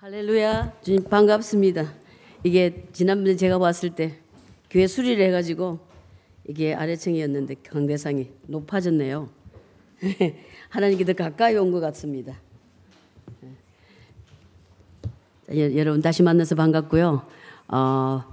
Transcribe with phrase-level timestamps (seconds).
[0.00, 0.74] 할렐루야.
[0.82, 1.92] 주님 반갑습니다.
[2.44, 4.14] 이게 지난번에 제가 봤을 때
[4.70, 5.80] 교회 수리를 해가지고
[6.46, 9.28] 이게 아래층이었는데 강대상이 높아졌네요.
[10.70, 12.38] 하나님께 더 가까이 온 것 같습니다.
[15.50, 17.26] 예, 여러분 다시 만나서 반갑고요.
[17.66, 18.24] 어,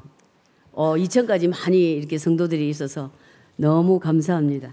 [0.71, 3.09] 어, 2천까지 많이 이렇게 성도들이 있어서
[3.55, 4.71] 너무 감사합니다.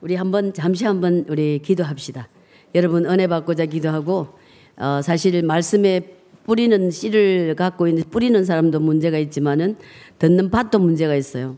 [0.00, 2.28] 우리 한번 잠시 한번 우리 기도합시다.
[2.76, 4.45] 여러분 은혜 받고자 기도하고
[4.78, 9.76] 어, 사실 말씀에 뿌리는 씨를 갖고 있는 뿌리는 사람도 문제가 있지만은
[10.18, 11.56] 듣는 밭도 문제가 있어요.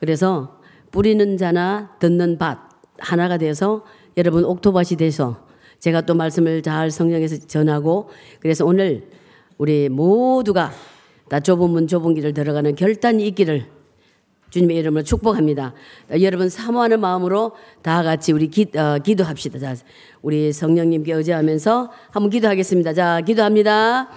[0.00, 0.58] 그래서
[0.90, 2.58] 뿌리는 자나 듣는 밭
[2.98, 3.84] 하나가 돼서
[4.16, 5.46] 여러분 옥토밭이 돼서
[5.78, 8.08] 제가 또 말씀을 잘 성령에서 전하고
[8.40, 9.08] 그래서 오늘
[9.58, 10.72] 우리 모두가
[11.28, 13.66] 다 좁은 문 좁은 길을 들어가는 결단이 있기를
[14.50, 15.74] 주님의 이름으로 축복합니다.
[16.20, 17.52] 여러분 사모하는 마음으로
[17.82, 19.58] 다 같이 우리 기, 어, 기도합시다.
[19.58, 19.74] 자,
[20.22, 22.94] 우리 성령님께 의지하면서 한번 기도하겠습니다.
[22.94, 24.08] 자, 기도합니다.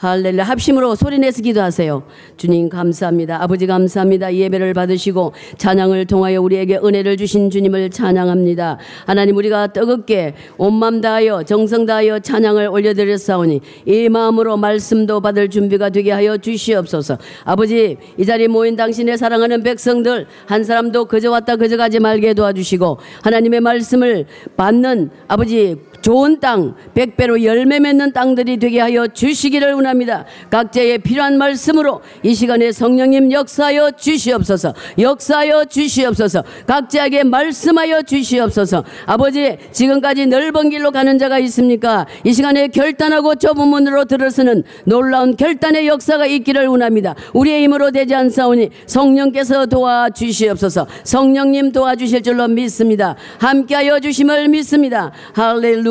[0.00, 0.44] 할렐루야.
[0.44, 2.02] 합심으로 소리내서 기도하세요.
[2.38, 3.42] 주님 감사합니다.
[3.42, 4.34] 아버지 감사합니다.
[4.34, 8.78] 예배를 받으시고 찬양을 통하여 우리에게 은혜를 주신 주님을 찬양합니다.
[9.04, 16.12] 하나님 우리가 뜨겁게 온맘 다하여 정성 다하여 찬양을 올려드렸사오니 이 마음으로 말씀도 받을 준비가 되게
[16.12, 17.18] 하여 주시옵소서.
[17.44, 22.96] 아버지 이 자리에 모인 당신의 사랑하는 백성들 한 사람도 그저 왔다 그저 가지 말게 도와주시고
[23.22, 24.24] 하나님의 말씀을
[24.56, 30.24] 받는 아버지 좋은 땅, 백배로 열매 맺는 땅들이 되게 하여 주시기를 원합니다.
[30.50, 34.74] 각자의 필요한 말씀으로 이 시간에 성령님 역사하여 주시옵소서.
[34.98, 36.42] 역사하여 주시옵소서.
[36.66, 38.84] 각자에게 말씀하여 주시옵소서.
[39.06, 42.06] 아버지, 지금까지 넓은 길로 가는 자가 있습니까?
[42.24, 47.14] 이 시간에 결단하고 좁은 문으로 들어서는 놀라운 결단의 역사가 있기를 원합니다.
[47.34, 50.86] 우리의 힘으로 되지 않사오니 성령께서 도와주시옵소서.
[51.04, 53.16] 성령님 도와주실 줄로 믿습니다.
[53.38, 55.12] 함께하여 주심을 믿습니다.
[55.34, 55.89] 할렐루야,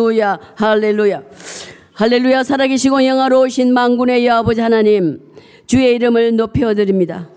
[0.55, 1.23] 할렐루야.
[1.93, 5.19] 할렐루야, 살아계시고 영화로우신 망군의 여아버지 하나님,
[5.67, 7.29] 주의 이름을 높여드립니다.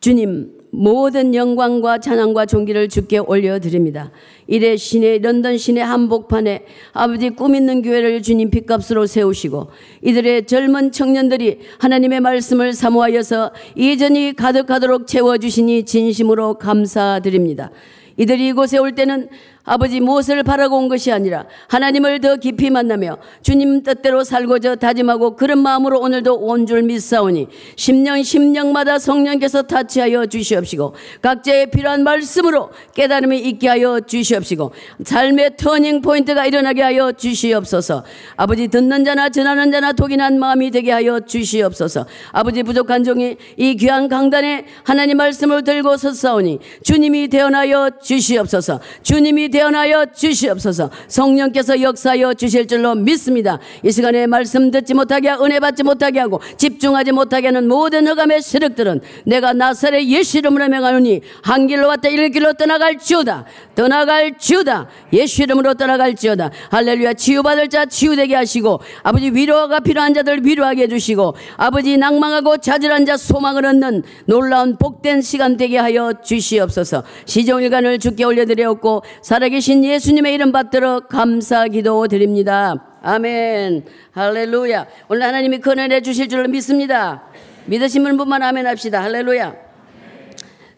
[0.00, 4.12] 주님, 모든 영광과 찬양과 존귀를 주께 올려드립니다.
[4.46, 9.70] 이래 시내 런던 시내 한복판에 아버지 꿈 있는 교회를 주님 빚값으로 세우시고
[10.02, 17.70] 이들의 젊은 청년들이 하나님의 말씀을 사모하여서 예전이 가득하도록 채워주시니 진심으로 감사드립니다.
[18.16, 19.28] 이들이 이곳에 올 때는
[19.68, 25.58] 아버지 무엇을 바라고 온 것이 아니라 하나님을 더 깊이 만나며 주님 뜻대로 살고자 다짐하고 그런
[25.58, 33.68] 마음으로 오늘도 온 줄 믿사오니 10년 10년마다 성령께서 touch하여 주시옵시고 각자의 필요한 말씀으로 깨달음이 있게
[33.68, 34.72] 하여 주시옵시고
[35.04, 38.04] 삶의 turning point가 일어나게 하여 주시옵소서.
[38.36, 42.06] 아버지 듣는 자나 전하는 자나 동일한 마음이 되게 하여 주시옵소서.
[42.32, 48.80] 아버지 부족한 종이 이 귀한 강단에 하나님 말씀을 들고 섰사오니 주님이 대언하여 주시옵소서.
[49.02, 50.88] 주님이 대언하여 주시옵소서.
[51.08, 53.58] 성령께서 역사하여 주실 줄로 믿습니다.
[53.82, 59.00] 이 시간에 말씀 듣지 못하게 은혜 받지 못하게 하고 집중하지 못하게 하는 모든 흑암의 세력들은
[59.24, 63.46] 내가 나사렛 예수 이름으로 명하노니 한 길로 왔다 일 길로 떠나갈 지오다.
[63.74, 64.88] 떠나갈 지오다.
[65.12, 66.50] 예수 이름으로 떠나갈 지오다.
[66.70, 67.14] 할렐루야.
[67.14, 73.66] 치유받을 자 치유되게 하시고 아버지 위로가 필요한 자들 위로하게 해주시고 아버지 낭망하고 좌절한 자 소망을
[73.66, 77.02] 얻는 놀라운 복된 시간 되게 하여 주시옵소서.
[77.24, 82.98] 시종일관을 주께 올려드렸고 살아 계신 예수님의 이름 받들어 감사 기도 드립니다.
[83.02, 83.84] 아멘.
[84.12, 84.86] 할렐루야.
[85.08, 87.22] 오늘 하나님이 큰 은혜 주실 줄 믿습니다.
[87.66, 89.02] 믿으시는 분만 아멘 합시다.
[89.02, 89.54] 할렐루야.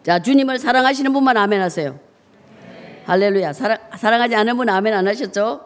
[0.03, 1.99] 자, 주님을 사랑하시는 분만 아멘 하세요.
[3.07, 3.53] 할렐루야.
[3.53, 5.61] 사랑, 사랑하지 않은 분 아멘 안 하셨죠?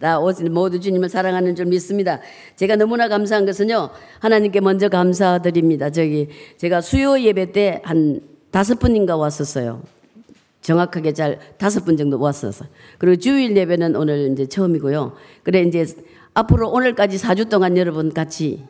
[0.00, 0.18] 다
[0.50, 2.20] 모두 주님을 사랑하는 줄 믿습니다.
[2.56, 5.90] 제가 너무나 감사한 것은요, 하나님께 먼저 감사드립니다.
[5.90, 6.28] 저기,
[6.58, 8.20] 제가 수요 예배 때 한
[8.50, 9.82] 다섯 분인가 왔었어요.
[10.66, 12.64] 정확하게 잘 다섯 분 정도 왔어서.
[12.98, 15.12] 그리고 주일 예배는 오늘 이제 처음이고요.
[15.44, 15.86] 그래 이제
[16.34, 18.64] 앞으로 오늘까지 4주 동안 여러분 같이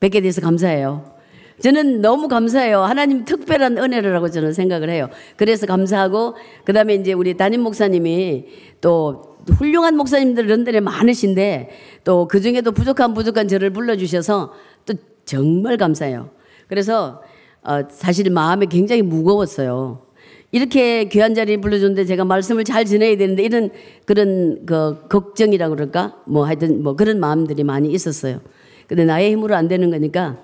[0.00, 1.14] 뵙게 돼서 감사해요.
[1.60, 2.80] 저는 너무 감사해요.
[2.80, 5.10] 하나님 특별한 은혜라고 저는 생각을 해요.
[5.36, 8.46] 그래서 감사하고 그다음에 이제 우리 담임 목사님이
[8.80, 11.68] 또 훌륭한 목사님들 런던에 많으신데
[12.04, 14.54] 또 그 중에도 부족한 부족한 저를 불러주셔서
[14.86, 14.94] 또
[15.26, 16.30] 정말 감사해요.
[16.66, 17.20] 그래서
[17.62, 20.09] 어, 사실 마음이 굉장히 무거웠어요.
[20.52, 23.70] 이렇게 귀한 자리 불러줬는데 제가 말씀을 잘 전해야 되는데 이런
[24.04, 26.22] 그런 그 걱정이라 그럴까?
[26.26, 28.40] 뭐 하여튼 뭐 그런 마음들이 많이 있었어요.
[28.88, 30.42] 근데 나의 힘으로 안 되는 거니까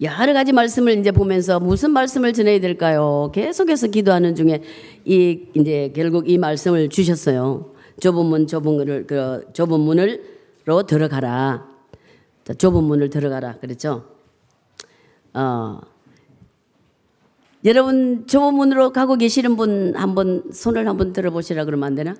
[0.00, 3.30] 여러 가지 말씀을 이제 보면서 무슨 말씀을 전해야 될까요?
[3.34, 4.62] 계속해서 기도하는 중에
[5.04, 7.74] 이 이제 결국 이 말씀을 주셨어요.
[8.00, 11.66] 좁은 문 좁은 문을 그 좁은 문을로 들어가라.
[12.58, 13.56] 좁은 문을 들어가라.
[13.58, 14.04] 그랬죠?
[15.34, 15.80] 어.
[17.66, 22.14] 여러분 좁은 문으로 가고 계시는 분 한번 손을 한번 들어보시라 그러면 안 되나?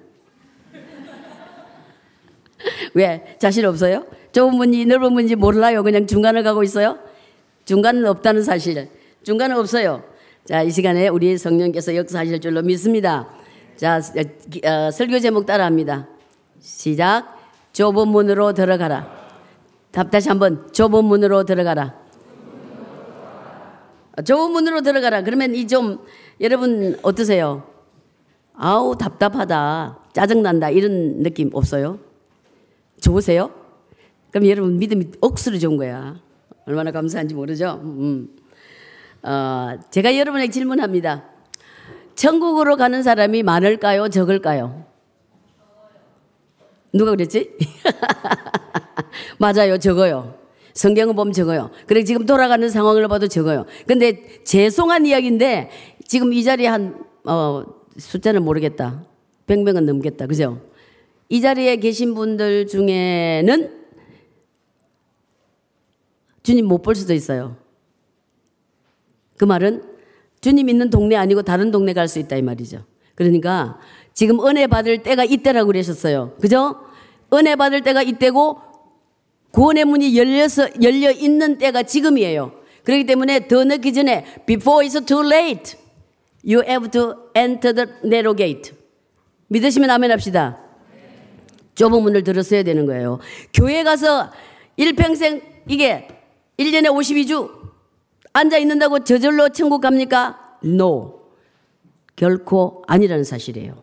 [2.94, 3.37] 왜?
[3.38, 4.04] 자신 없어요?
[4.32, 5.84] 좁은 문이 넓은 문인지 몰라요.
[5.84, 6.98] 그냥 중간을 가고 있어요?
[7.64, 8.88] 중간은 없다는 사실.
[9.22, 10.02] 중간은 없어요.
[10.44, 13.28] 자, 이 시간에 우리 성령께서 역사하실 줄로 믿습니다.
[13.76, 14.00] 자,
[14.64, 16.08] 어, 설교 제목 따라합니다.
[16.58, 17.37] 시작.
[17.72, 19.14] 좁은 문으로 들어가라.
[19.93, 22.06] 답 다시 한번 좁은 문으로 들어가라.
[24.24, 25.22] 좁은 문으로 들어가라.
[25.22, 26.04] 그러면 이 좀
[26.40, 27.66] 여러분 어떠세요?
[28.54, 31.98] 아우 답답하다, 짜증난다 이런 느낌 없어요?
[33.00, 33.50] 좋으세요?
[34.30, 36.16] 그럼 여러분 믿음이 억수로 좋은 거야.
[36.66, 37.80] 얼마나 감사한지 모르죠?
[37.82, 38.28] 음.
[39.22, 41.24] 어, 제가 여러분에게 질문합니다.
[42.14, 44.08] 천국으로 가는 사람이 많을까요?
[44.08, 44.84] 적을까요?
[46.92, 47.56] 누가 그랬지?
[49.38, 49.78] 맞아요.
[49.78, 50.34] 적어요.
[50.76, 51.70] 성경을 보면 적어요.
[51.87, 53.64] 그래 지금 돌아가는 상황을 봐도 적어요.
[53.87, 55.70] 근데 죄송한 이야기인데
[56.06, 57.64] 지금 이 자리에 한 어,
[57.96, 59.02] 숫자는 모르겠다.
[59.46, 60.26] 100명은 넘겠다.
[60.26, 60.61] 그죠?
[61.31, 63.70] 이 자리에 계신 분들 중에는
[66.43, 67.56] 주님 못 볼 수도 있어요.
[69.38, 69.82] 그 말은
[70.43, 72.84] 주님 있는 동네 아니고 다른 동네 갈 수 있다 이 말이죠.
[73.14, 73.79] 그러니까
[74.12, 76.34] 지금 은혜 받을 때가 이때라고 그러셨어요.
[76.40, 76.76] 그죠?
[77.32, 78.61] 은혜 받을 때가 이때고
[79.56, 82.53] 구원의 문이 열려서 열려 있는 때가 지금이에요.
[82.85, 85.79] 그렇기 때문에 더 늦기 전에 before it's too late
[86.44, 88.73] you have to enter the narrow gate.
[89.49, 90.58] 믿으시면 아멘 합시다.
[91.75, 93.19] 좁은 문을 들었어야 되는 거예요.
[93.55, 94.31] 교회 가서
[94.76, 96.06] 일평생 이게
[96.58, 97.50] 1년에 52주
[98.35, 100.58] 앉아 있는다고 저절로 천국 갑니까?
[100.62, 101.23] No.
[102.14, 103.82] 결코 아니라는 사실이에요.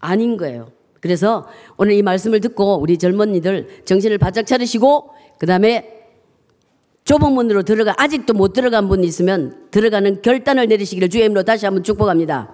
[0.00, 0.72] 아닌 거예요.
[1.06, 6.04] 그래서 오늘 이 말씀을 듣고 우리 젊은이들 정신을 바짝 차리시고 그 다음에
[7.04, 11.84] 좁은 문으로 들어가 아직도 못 들어간 분이 있으면 들어가는 결단을 내리시기를 주의 이름으로 다시 한번
[11.84, 12.52] 축복합니다.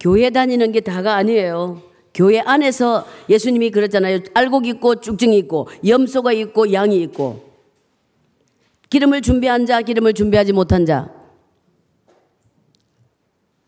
[0.00, 1.82] 교회 다니는 게 다가 아니에요.
[2.14, 4.20] 교회 안에서 예수님이 그랬잖아요.
[4.32, 7.44] 알곡 있고 쭉증이 있고 염소가 있고 양이 있고
[8.88, 11.10] 기름을 준비한 자, 기름을 준비하지 못한 자.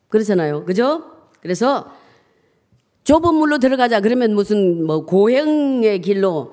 [0.09, 0.65] 그렇잖아요.
[0.65, 1.05] 그죠?
[1.43, 1.93] 그래서
[3.09, 4.03] 좁은 물로 들어가자.
[4.03, 6.53] 그러면 무슨 뭐 고행의 길로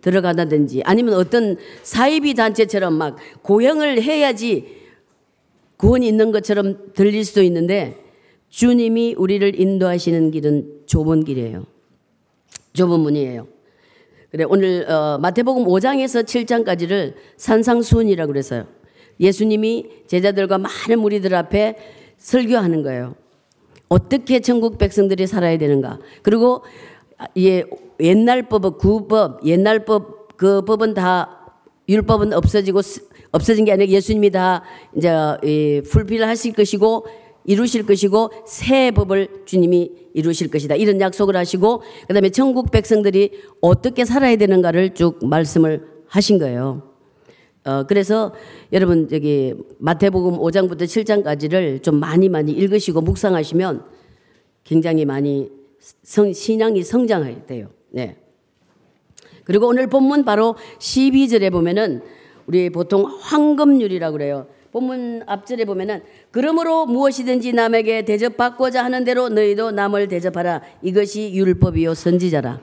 [0.00, 4.78] 들어가다든지 아니면 어떤 사이비 단체처럼 막 고행을 해야지
[5.76, 7.96] 구원이 있는 것처럼 들릴 수도 있는데
[8.48, 11.66] 주님이 우리를 인도하시는 길은 좁은 길이에요.
[12.74, 13.48] 좁은 문이에요.
[14.30, 18.68] 그래 오늘 어, 마태복음 5장에서 7장까지를 산상수훈이라고 그랬어요.
[19.18, 21.74] 예수님이 제자들과 많은 무리들 앞에
[22.18, 23.16] 설교하는 거예요.
[23.88, 25.98] 어떻게 천국 백성들이 살아야 되는가.
[26.22, 26.62] 그리고
[27.36, 27.64] 예,
[28.00, 31.38] 옛날 법, 구법, 옛날 법, 그 법은 다
[31.88, 32.80] 율법은 없어지고
[33.32, 34.62] 없어진 게 아니라 예수님이 다
[34.96, 35.10] 이제
[35.42, 37.06] 이 풀필하실 것이고
[37.44, 40.74] 이루실 것이고 새 법을 주님이 이루실 것이다.
[40.74, 46.82] 이런 약속을 하시고 그다음에 천국 백성들이 어떻게 살아야 되는가를 쭉 말씀을 하신 거예요.
[47.68, 48.32] 어, 그래서
[48.72, 53.84] 여러분 저기 마태복음 5장부터 7장까지를 좀 많이 많이 읽으시고 묵상하시면
[54.64, 57.68] 굉장히 많이 성, 신앙이 성장해야 돼요.
[57.90, 58.16] 네.
[59.44, 62.00] 그리고 오늘 본문 바로 12절에 보면은
[62.46, 64.46] 우리 보통 황금률이라고 그래요.
[64.72, 66.00] 본문 앞절에 보면은
[66.30, 70.62] 그러므로 무엇이든지 남에게 대접받고자 하는 대로 너희도 남을 대접하라.
[70.80, 72.60] 이것이 율법이요 선지자라.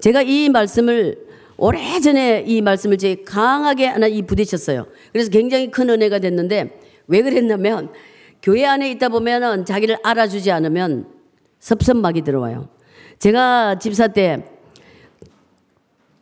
[0.00, 1.29] 제가 이 말씀을
[1.60, 4.86] 오래전에 이 말씀을 제 강하게 하나 이 부딪혔어요.
[5.12, 7.92] 그래서 굉장히 큰 은혜가 됐는데 왜 그랬냐면
[8.42, 11.06] 교회 안에 있다 보면은 자기를 알아주지 않으면
[11.58, 12.70] 섭섭막이 들어와요.
[13.18, 14.42] 제가 집사 때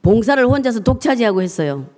[0.03, 1.89] 봉사를 혼자서 독차지하고 했어요.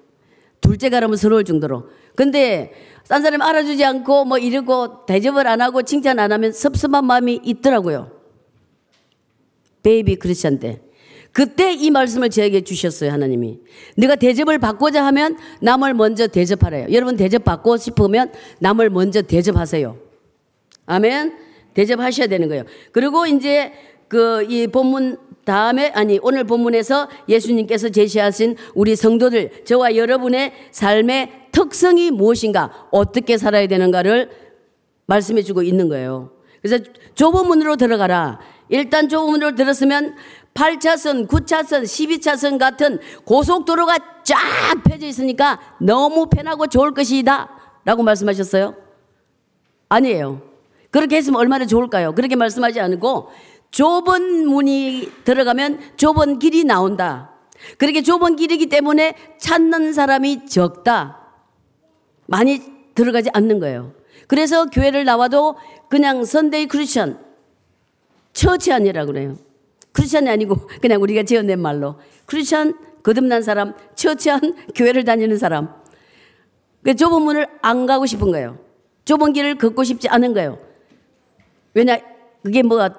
[0.60, 1.88] 둘째 가라면 서러울 정도로.
[2.14, 2.72] 근데
[3.08, 8.10] 딴 사람 알아주지 않고 뭐 이러고 대접을 안 하고 칭찬 안 하면 섭섭한 마음이 있더라고요.
[9.82, 10.82] 베이비 크리스찬 때.
[11.32, 13.60] 그때 이 말씀을 저에게 주셨어요, 하나님이.
[13.96, 16.88] 네가 대접을 받고자 하면 남을 먼저 대접하래요.
[16.92, 19.96] 여러분 대접 받고 싶으면 남을 먼저 대접하세요.
[20.86, 21.36] 아멘.
[21.74, 22.64] 대접하셔야 되는 거예요.
[22.92, 23.72] 그리고 이제
[24.08, 32.10] 그 이 본문 다음에 아니 오늘 본문에서 예수님께서 제시하신 우리 성도들 저와 여러분의 삶의 특성이
[32.10, 34.30] 무엇인가 어떻게 살아야 되는가를
[35.06, 36.32] 말씀해 주고 있는 거예요.
[36.60, 36.84] 그래서
[37.14, 38.38] 좁은 문으로 들어가라.
[38.68, 40.14] 일단 좁은 문으로 들었으면
[40.54, 44.38] 8차선, 9차선, 12차선 같은 고속도로가 쫙
[44.84, 47.48] 펴져 있으니까 너무 편하고 좋을 것이다.
[47.84, 48.74] 라고 말씀하셨어요?
[49.88, 50.42] 아니에요.
[50.90, 52.14] 그렇게 했으면 얼마나 좋을까요?
[52.14, 53.30] 그렇게 말씀하지 않고
[53.70, 57.30] 좁은 문이 들어가면 좁은 길이 나온다.
[57.78, 61.18] 그렇게 좁은 길이기 때문에 찾는 사람이 적다.
[62.26, 62.60] 많이
[62.94, 63.92] 들어가지 않는 거예요.
[64.26, 65.56] 그래서 교회를 나와도
[65.88, 67.18] 그냥 Sunday 크리스천,
[68.32, 69.36] churchian이라 그래요.
[69.92, 74.40] 크리스천이 아니고 그냥 우리가 지어낸 말로 크리스천 거듭난 사람, churchian
[74.74, 75.74] 교회를 다니는 사람.
[76.82, 78.58] 그 좁은 문을 안 가고 싶은 거예요.
[79.04, 80.58] 좁은 길을 걷고 싶지 않은 거예요.
[81.74, 81.98] 왜냐
[82.42, 82.94] 그게 뭐가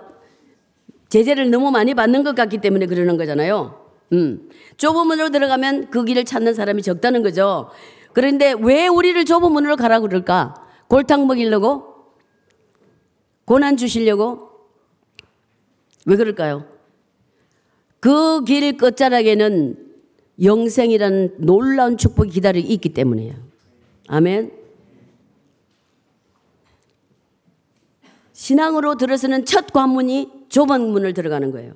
[1.09, 3.81] 제재를 너무 많이 받는 것 같기 때문에 그러는 거잖아요.
[4.13, 4.49] 음.
[4.77, 7.69] 좁은 문으로 들어가면 그 길을 찾는 사람이 적다는 거죠.
[8.13, 10.55] 그런데 왜 우리를 좁은 문으로 가라고 그럴까?
[10.87, 11.91] 골탕 먹이려고?
[13.45, 14.49] 고난 주시려고?
[16.05, 16.70] 왜 그럴까요?
[18.01, 19.77] 그 길 끝자락에는
[20.43, 23.35] 영생이라는 놀라운 축복이 기다리고 있기 때문이에요.
[24.07, 24.51] 아멘.
[28.33, 31.73] 신앙으로 들어서는 첫 관문이 좁은 문을 들어가는 거예요.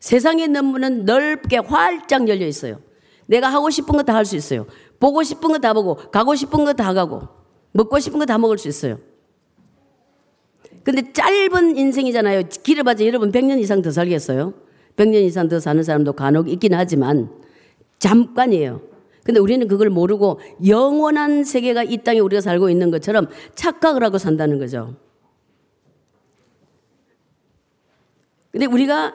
[0.00, 2.80] 세상에 있는 문은 넓게 활짝 열려 있어요.
[3.26, 4.66] 내가 하고 싶은 거 다 할 수 있어요.
[4.98, 7.28] 보고 싶은 거 다 보고, 가고 싶은 거 다 가고,
[7.72, 8.98] 먹고 싶은 거 다 먹을 수 있어요.
[10.82, 12.44] 근데 짧은 인생이잖아요.
[12.62, 14.54] 길어봐자 여러분 100년 이상 더 살겠어요.
[14.96, 17.30] 100년 이상 더 사는 사람도 간혹 있긴 하지만
[17.98, 18.80] 잠깐이에요.
[19.24, 24.58] 근데 우리는 그걸 모르고 영원한 세계가 이 땅에 우리가 살고 있는 것처럼 착각을 하고 산다는
[24.58, 24.96] 거죠.
[28.50, 29.14] 근데 우리가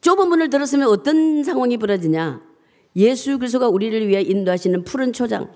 [0.00, 2.42] 좁은 문을 들었으면 어떤 상황이 벌어지냐?
[2.96, 5.52] 예수 그리스도가 우리를 위해 인도하시는 푸른 초장,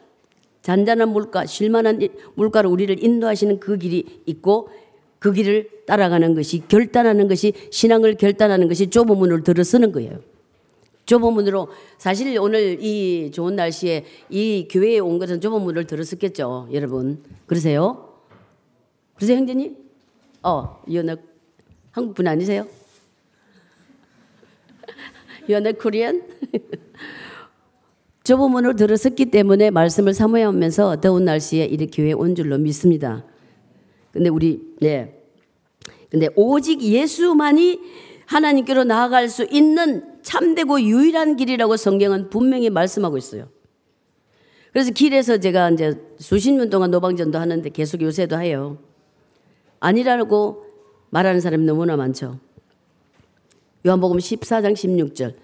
[0.60, 2.00] 잔잔한 물가, 쉴만한
[2.34, 4.68] 물가로 우리를 인도하시는 그 길이 있고
[5.22, 10.18] 그 길을 따라가는 것이 결단하는 것이 신앙을 결단하는 것이 좁은 문을 들어서는 거예요.
[11.06, 17.22] 좁은 문으로 사실 오늘 이 좋은 날씨에 이 교회에 온 것은 좁은 문을 들었었겠죠, 여러분.
[17.46, 18.18] 그러세요?
[19.14, 19.76] 그러세요, 형제님?
[20.42, 21.16] 어, 연어
[21.92, 22.66] 한국 분 아니세요?
[25.48, 26.20] 연어 코리안?
[28.24, 33.24] 좁은 문을 들었었기 때문에 말씀을 사모하면서 더운 날씨에 이렇게 교회에 온 줄로 믿습니다.
[34.12, 35.18] 근데 우리, 네.
[36.10, 37.80] 근데 오직 예수만이
[38.26, 43.48] 하나님께로 나아갈 수 있는 참되고 유일한 길이라고 성경은 분명히 말씀하고 있어요.
[44.72, 48.78] 그래서 길에서 제가 이제 수십 년 동안 노방전도 하는데 계속 요새도 해요.
[49.80, 50.64] 아니라고
[51.10, 52.38] 말하는 사람이 너무나 많죠.
[53.86, 55.34] 요한복음 14장 16절.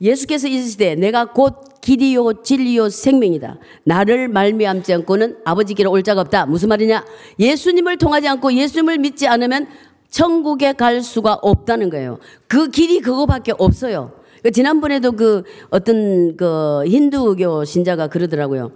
[0.00, 3.58] 예수께서 이르시되 내가 곧 길이요 진리요 생명이다.
[3.84, 6.46] 나를 말미암지 않고는 아버지께로 올 자가 없다.
[6.46, 7.04] 무슨 말이냐?
[7.38, 9.68] 예수님을 통하지 않고 예수님을 믿지 않으면
[10.10, 12.18] 천국에 갈 수가 없다는 거예요.
[12.46, 14.12] 그 길이 그거밖에 없어요.
[14.42, 18.72] 그 지난번에도 그 어떤 그 힌두교 신자가 그러더라고요.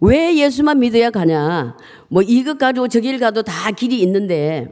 [0.00, 1.76] 왜 예수만 믿어야 가냐?
[2.08, 4.68] 뭐 이것 가지고 저길 가도 다 길이 있는데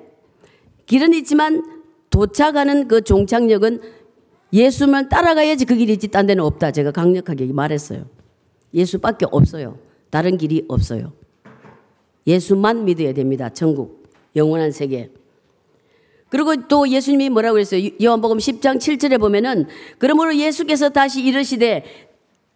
[0.87, 1.63] 길은 있지만
[2.11, 3.81] 도착하는 그 종착역은
[4.53, 6.73] 예수만 따라가야지 그 길이 있지 딴 데는 없다.
[6.73, 8.05] 제가 강력하게 말했어요.
[8.75, 9.79] 예수밖에 없어요.
[10.11, 11.13] 다른 길이 없어요.
[12.27, 13.49] 예수만 믿어야 됩니다.
[13.49, 14.05] 천국,
[14.37, 15.11] 영원한 세계.
[16.29, 17.89] 그리고 또 예수님이 뭐라고 그랬어요?
[18.03, 19.67] 요한복음 10장 7절에 보면은
[19.99, 21.85] 그러므로 예수께서 다시 이르시되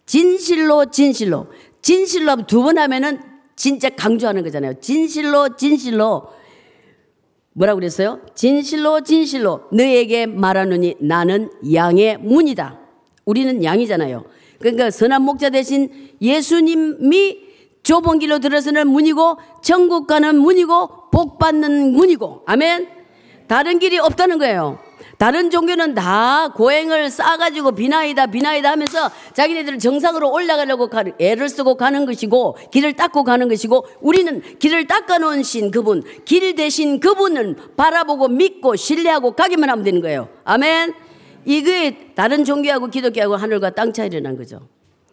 [0.07, 1.47] 진실로 진실로
[1.83, 3.21] 진실로 두 번 하면은
[3.57, 4.75] 진짜 강조하는 거잖아요.
[4.81, 6.29] 진실로 진실로
[7.55, 8.21] 뭐라고 그랬어요?
[8.35, 12.79] 진실로 진실로 너에게 말하노니 나는 양의 문이다.
[13.25, 14.25] 우리는 양이잖아요.
[14.59, 15.89] 그러니까 선한 목자 대신
[16.21, 17.39] 예수님이
[17.83, 22.89] 좁은 길로 들어서는 문이고 천국 가는 문이고 복 받는 문이고 아멘.
[23.47, 24.79] 다른 길이 없다는 거예요.
[25.25, 32.59] 다른 종교는 다 고행을 쌓아가지고 비나이다 비나이다 하면서 자기네들은 정상으로 올라가려고 애를 쓰고 가는 것이고
[32.71, 39.31] 길을 닦고 가는 것이고 우리는 길을 닦아놓은 신 그분 길 대신 그분을 바라보고 믿고 신뢰하고
[39.31, 40.29] 가기만 하면 되는 거예요.
[40.45, 40.93] 아멘.
[41.47, 44.69] 이게 다른 종교하고 기독교하고 하늘과 땅 차이라는 거죠.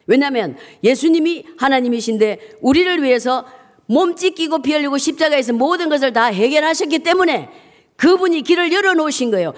[0.07, 3.45] 왜냐하면 예수님이 하나님이신데 우리를 위해서
[3.85, 7.47] 몸 찢기고 피 흘리고 십자가에서 모든 것을 다 해결하셨기 때문에
[7.95, 9.53] 그분이 길을 열어놓으신 거예요.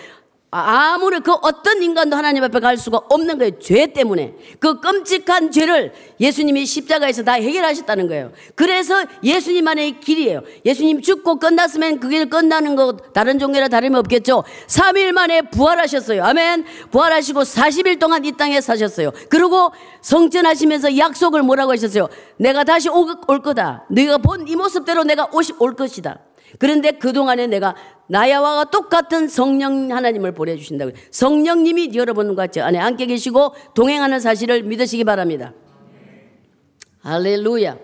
[0.54, 3.60] 아무리 그 어떤 인간도 하나님 앞에 갈 수가 없는 거예요.
[3.60, 4.36] 죄 때문에.
[4.60, 8.32] 그 끔찍한 죄를 예수님이 십자가에서 다 해결하셨다는 거예요.
[8.54, 10.42] 그래서 예수님만의 길이에요.
[10.66, 14.44] 예수님 죽고 끝났으면 그게 끝나는 거 다른 종교라 다름이 없겠죠.
[14.68, 16.24] 3일 만에 부활하셨어요.
[16.24, 16.66] 아멘.
[16.92, 19.12] 부활하시고 40일 동안 이 땅에 사셨어요.
[19.30, 22.08] 그리고 성전하시면서 약속을 뭐라고 하셨어요?
[22.38, 23.08] 내가 다시 올
[23.42, 23.86] 거다.
[23.90, 25.30] 네가 본 이 모습대로 내가
[25.60, 26.20] 올 것이다.
[26.60, 27.76] 그런데 그동안에 내가
[28.08, 30.92] 나야와 똑같은 성령 하나님을 보내주신다고.
[31.12, 35.54] 성령님이 여러분과 저 안에 함께 계시고 동행하는 사실을 믿으시기 바랍니다.
[37.02, 37.78] 할렐루야.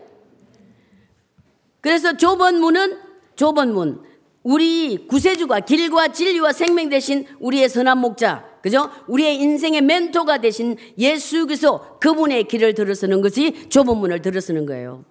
[1.82, 2.98] 그래서 좁은 문은
[3.36, 4.04] 좁은 문.
[4.44, 8.50] 우리 구세주가 길과 진리와 생명 대신 우리의 선한 목자.
[8.62, 8.90] 그죠?
[9.08, 15.06] 우리의 인생의 멘토가 되신 예수 그리스도 그분의 길을 들어서는 것이 좁은 문을 들어서는 거예요.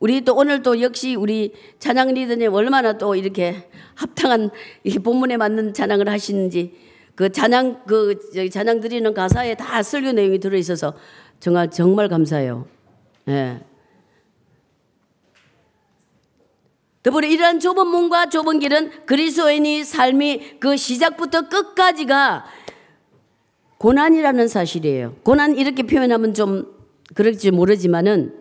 [0.00, 4.50] 우리 또 오늘 또 역시 우리 찬양 리더님 얼마나 또 이렇게 합당한
[4.82, 6.74] 이 본문에 맞는 찬양을 하시는지
[7.14, 8.18] 그 찬양 그
[8.50, 10.94] 찬양 드리는 가사에 다 설교 내용이 들어 있어서
[11.38, 12.66] 정말 정말 감사해요.
[13.28, 13.60] 예.
[17.02, 22.46] 더불어 이러한 좁은 문과 좁은 길은 그리스도인이 삶이 그 시작부터 끝까지가
[23.76, 25.16] 고난이라는 사실이에요.
[25.22, 26.74] 고난 이렇게 표현하면 좀
[27.14, 28.39] 그럴지 모르지만은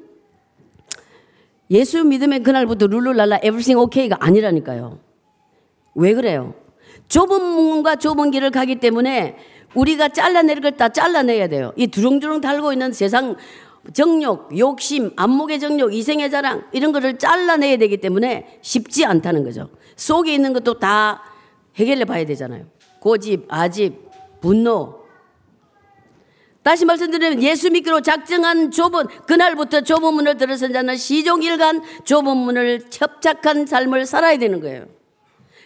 [1.72, 5.00] 예수 믿으면 그날부터 룰루랄라 everything okay가 아니라니까요.
[5.96, 6.54] 왜 그래요?
[7.08, 9.38] 좁은 문과 좁은 길을 가기 때문에
[9.76, 11.74] 우리가 잘라낼 걸다 잘라내야 돼요.
[11.76, 13.36] 이 두렁두렁 달고 있는 세상
[13.94, 19.70] 정욕, 욕심, 안목의 정욕, 이생의 자랑 이런 거를 잘라내야 되기 때문에 쉽지 않다는 거죠.
[19.96, 21.24] 속에 있는 것도 다
[21.76, 22.66] 해결해 봐야 되잖아요.
[23.00, 24.10] 고집, 아집,
[24.42, 24.99] 분노.
[26.64, 33.66] 다시 말씀드리면 예수 믿기로 작정한 좁은 그날부터 좁은 문을 들어선 자는 시종일관 좁은 문을 협착한
[33.66, 34.86] 삶을 살아야 되는 거예요.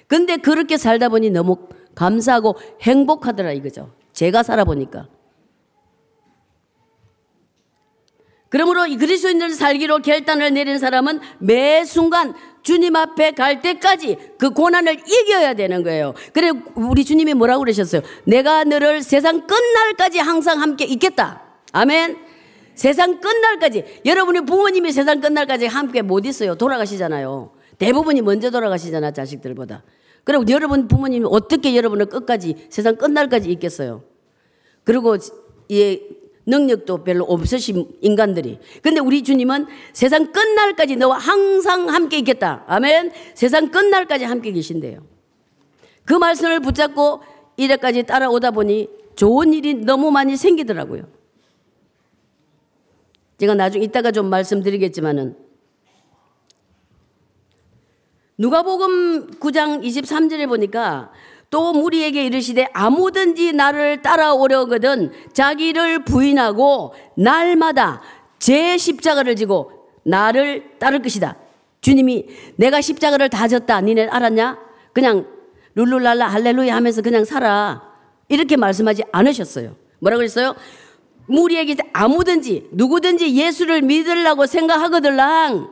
[0.07, 3.91] 근데 그렇게 살다 보니 너무 감사하고 행복하더라 이거죠.
[4.13, 5.07] 제가 살아보니까.
[8.49, 15.53] 그러므로 그리스도인들 살기로 결단을 내린 사람은 매 순간 주님 앞에 갈 때까지 그 고난을 이겨야
[15.53, 16.13] 되는 거예요.
[16.31, 18.01] 그래 우리 주님이 뭐라고 그러셨어요?
[18.25, 21.43] 내가 너를 세상 끝날까지 항상 함께 있겠다.
[21.73, 22.17] 아멘.
[22.75, 26.55] 세상 끝날까지 여러분이 부모님이 세상 끝날까지 함께 못 있어요.
[26.55, 27.51] 돌아가시잖아요.
[27.77, 29.83] 대부분이 먼저 돌아가시잖아 자식들보다.
[30.23, 34.03] 그리고 여러분 부모님이 어떻게 여러분을 끝까지 세상 끝날까지 있겠어요?
[34.83, 35.17] 그리고
[35.71, 36.01] 예,
[36.45, 38.59] 능력도 별로 없으신 인간들이.
[38.81, 42.63] 근데 우리 주님은 세상 끝날까지 너와 항상 함께 있겠다.
[42.67, 43.11] 아멘.
[43.33, 45.03] 세상 끝날까지 함께 계신대요.
[46.05, 47.21] 그 말씀을 붙잡고
[47.57, 51.07] 이래까지 따라오다 보니 좋은 일이 너무 많이 생기더라고요.
[53.37, 55.35] 제가 나중에 이따가 좀 말씀드리겠지만은
[58.37, 61.11] 누가복음 9장 23절에 보니까
[61.53, 68.01] 또 무리에게 이르시되 아무든지 나를 따라오려거든 자기를 부인하고 날마다
[68.39, 71.35] 제 십자가를 지고 나를 따를 것이다.
[71.81, 73.81] 주님이 내가 십자가를 다 졌다.
[73.81, 74.57] 니네 알았냐?
[74.93, 75.27] 그냥
[75.75, 77.83] 룰루랄라 할렐루야 하면서 그냥 살아.
[78.29, 79.75] 이렇게 말씀하지 않으셨어요.
[79.99, 80.55] 뭐라고 그랬어요?
[81.27, 85.69] 무리에게 아무든지 누구든지 예수를 믿으려고 생각하거들랑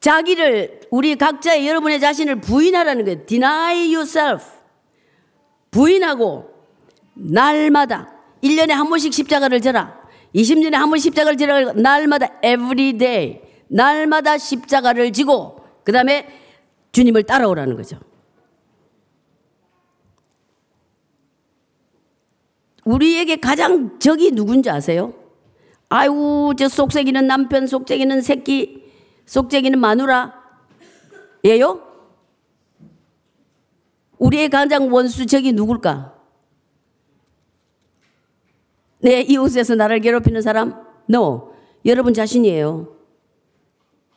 [0.00, 3.24] 자기를 우리 각자의 여러분의 자신을 부인하라는 거예요.
[3.26, 4.59] Deny yourself.
[5.70, 6.50] 부인하고
[7.14, 10.00] 날마다 1년에 한 번씩 십자가를 져라.
[10.34, 16.26] 20년에 한번 십자가를 지라 날마다 every day 날마다 십자가를 지고 그다음에
[16.92, 17.98] 주님을 따라오라는 거죠.
[22.84, 25.14] 우리에게 가장 적이 누군지 아세요?
[25.88, 28.84] 아이고 저 속색이는 남편, 속색이는 새끼,
[29.26, 30.34] 속색이는 마누라
[31.44, 31.89] 예요?
[34.20, 36.14] 우리의 가장 원수 적이 누굴까?
[39.00, 40.84] 내 이웃에서 나를 괴롭히는 사람?
[41.08, 41.52] No.
[41.86, 42.94] 여러분 자신이에요.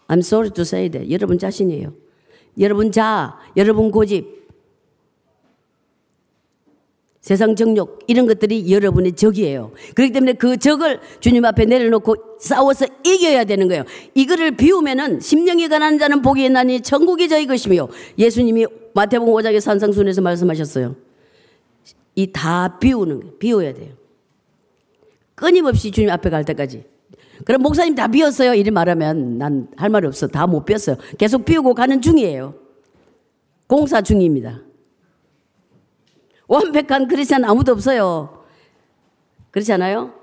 [0.10, 1.10] I'm sorry to say that.
[1.10, 1.94] 여러분 자신이에요.
[2.60, 4.43] 여러분 자, 여러분 고집,
[7.24, 9.72] 세상 정욕 이런 것들이 여러분의 적이에요.
[9.96, 13.86] 그렇기 때문에 그 적을 주님 앞에 내려놓고 싸워서 이겨야 되는 거예요.
[14.14, 17.88] 이거를 비우면은 심령이 가난 자는 복이 있나니 천국이 저희 것이며
[18.20, 20.96] 예수님이 마태복음 5장의 산상순에서 말씀하셨어요.
[22.16, 23.34] 이 다 비우는 거예요.
[23.40, 23.94] 비워야 돼요.
[25.36, 26.84] 끊임없이 주님 앞에 갈 때까지.
[27.46, 28.54] 그럼 목사님 다 비웠어요.
[28.54, 30.28] 이리 말하면 난 할 말이 없어.
[30.28, 30.98] 다 못 비웠어요.
[31.18, 32.54] 계속 비우고 가는 중이에요.
[33.68, 34.62] 공사 중입니다.
[36.54, 38.46] 완벽한 크리스찬 아무도 없어요.
[39.50, 40.14] 그렇지 않아요?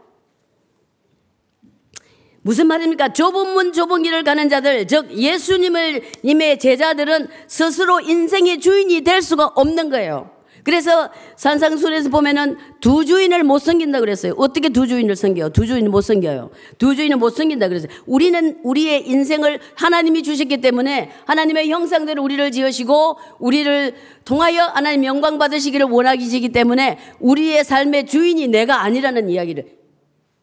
[2.42, 3.12] 무슨 말입니까?
[3.12, 9.46] 좁은 문 좁은 길을 가는 자들, 즉 예수님을 님의 제자들은 스스로 인생의 주인이 될 수가
[9.54, 10.30] 없는 거예요.
[10.64, 14.34] 그래서 산상순에서 보면은 두 주인을 못 섬긴다 그랬어요.
[14.36, 15.50] 어떻게 두 주인을 섬겨요?
[15.50, 16.50] 두 주인을 못 섬겨요.
[16.78, 17.90] 두 주인을 못 섬긴다 그랬어요.
[18.06, 23.94] 우리는 우리의 인생을 하나님이 주셨기 때문에 하나님의 형상대로 우리를 지으시고 우리를
[24.24, 29.66] 통하여 하나님 영광 받으시기를 원하시기 때문에 우리의 삶의 주인이 내가 아니라는 이야기를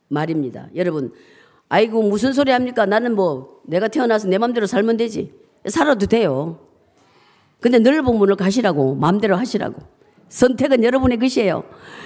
[0.08, 0.70] 말입니다.
[0.76, 1.12] 여러분,
[1.70, 2.86] 아이고 무슨 소리 합니까?
[2.86, 5.34] 나는 뭐 내가 태어나서 내 맘대로 살면 되지.
[5.68, 6.60] 살아도 돼요.
[7.60, 9.97] 근데 넓은 문을 가시라고 마음대로 하시라고.
[10.30, 11.64] 선택은 여러분의 것이에요.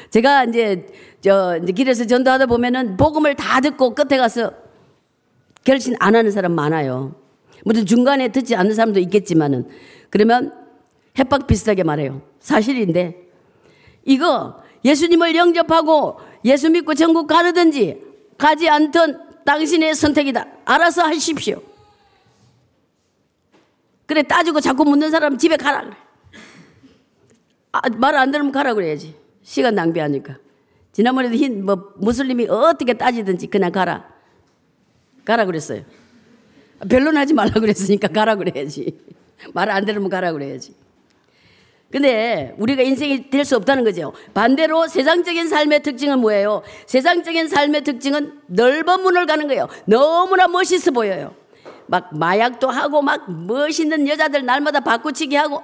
[0.10, 0.88] 제가 이제
[1.22, 4.52] 저 이제 길에서 전도하다 보면은 복음을 다 듣고 끝에 가서
[5.64, 7.16] 결심 안 하는 사람 많아요.
[7.64, 9.68] 무슨 중간에 듣지 않는 사람도 있겠지만은
[10.10, 10.54] 그러면
[11.18, 12.22] 해박 비슷하게 말해요.
[12.40, 13.30] 사실인데
[14.06, 18.02] 이거 예수님을 영접하고 예수 믿고 전국 가르든지
[18.38, 20.46] 가지 않던 당신의 선택이다.
[20.66, 21.62] 알아서 하십시오.
[24.08, 25.92] 그래 따지고 자꾸 묻는 사람 집에 가라.
[27.72, 29.16] 아, 말안 들으면 가라 그래야지.
[29.44, 30.38] 시간 낭비하니까.
[30.92, 34.10] 지난번에도 흰, 뭐, 무슬림이 어떻게 따지든지 그냥 가라.
[35.24, 35.84] 가라 그랬어요.
[36.90, 38.98] 변론 하지 말라 그랬으니까 가라 그래야지.
[39.54, 40.76] 말 안 들으면 가라 그래야지.
[41.92, 44.14] 근데 우리가 인생이 될 수 없다는 거죠.
[44.34, 46.64] 반대로 세상적인 삶의 특징은 뭐예요?
[46.86, 49.68] 세상적인 삶의 특징은 넓은 문을 가는 거예요.
[49.86, 51.36] 너무나 멋있어 보여요.
[51.88, 55.64] 막 마약도 하고 막 멋있는 여자들 날마다 바꾸치기 하고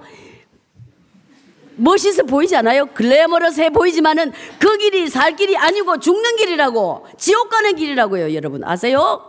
[1.77, 2.87] 멋있어 보이지 않아요?
[2.87, 9.23] 글래머러스해 보이지만은 그 길이 살 길이 아니고 죽는 길이라고 지옥 가는 길이라고요, 여러분 아세요?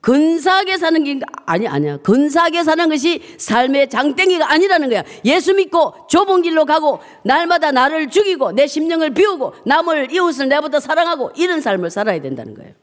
[0.00, 1.96] 근사하게 사는 게 아니 아니야.
[1.98, 5.02] 근사하게 사는 것이 삶의 장땡이가 아니라는 거야.
[5.24, 11.32] 예수 믿고 좁은 길로 가고 날마다 나를 죽이고 내 심령을 비우고 남을 이웃을 내보다 사랑하고
[11.36, 12.74] 이런 삶을 살아야 된다는 거예요.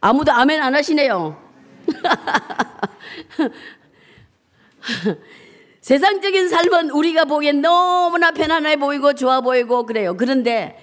[0.00, 1.42] 아무도 아멘 안 하시네요.
[5.86, 10.16] 세상적인 삶은 우리가 보기엔 너무나 편안해 보이고 좋아 보이고 그래요.
[10.16, 10.76] 그런데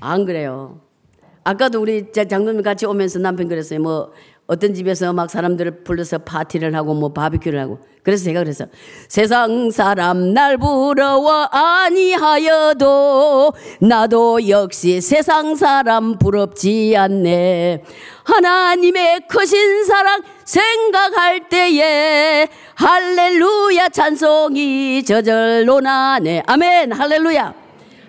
[0.00, 0.80] 안 그래요.
[1.44, 3.78] 아까도 우리 장로님 같이 오면서 남편 그랬어요.
[3.78, 4.10] 뭐
[4.48, 7.78] 어떤 집에서 막 사람들을 불러서 파티를 하고 뭐 바비큐를 하고.
[8.02, 8.64] 그래서 제가 그래서
[9.06, 17.84] 세상 사람 날 부러워 아니하여도 나도 역시 세상 사람 부럽지 않네.
[18.24, 26.42] 하나님의 크신 사랑 생각할 때에 할렐루야 찬송이 저절로 나네.
[26.46, 26.92] 아멘.
[26.92, 27.54] 할렐루야.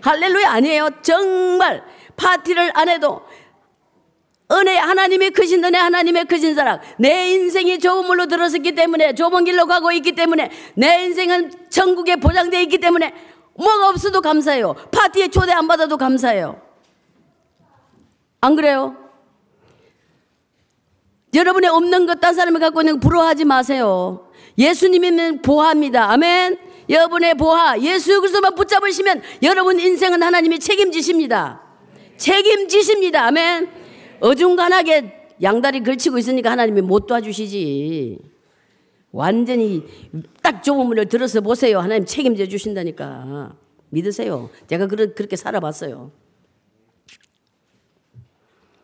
[0.02, 0.90] 할렐루야 아니에요.
[1.02, 1.84] 정말
[2.16, 3.24] 파티를 안 해도
[4.52, 6.80] 은혜 하나님의 크신 은혜 하나님의 크신 사랑.
[6.98, 12.62] 내 인생이 좁은 물로 들어섰기 때문에 좁은 길로 가고 있기 때문에 내 인생은 천국에 보장되어
[12.62, 13.14] 있기 때문에
[13.54, 14.74] 뭐가 없어도 감사해요.
[14.92, 16.62] 파티에 초대 안 받아도 감사해요.
[18.42, 18.96] 안 그래요?
[21.34, 24.32] 여러분의 없는 것 딴 사람이 갖고 있는 거 부러워하지 마세요.
[24.58, 26.10] 예수님이면 보합니다.
[26.12, 26.58] 아멘.
[26.90, 31.62] 여러분의 보하 예수 그리스도만 붙잡으시면 여러분 인생은 하나님이 책임지십니다.
[32.18, 33.26] 책임지십니다.
[33.28, 33.79] 아멘
[34.22, 38.20] 어중간하게 양다리 걸치고 있으니까 하나님이 못 도와주시지.
[39.12, 39.84] 완전히
[40.44, 41.80] 딱 좁은 문을 들어서 보세요.
[41.80, 43.56] 하나님 책임져 주신다니까.
[43.90, 44.50] 믿으세요.
[44.68, 46.12] 제가 그렇게 살아봤어요.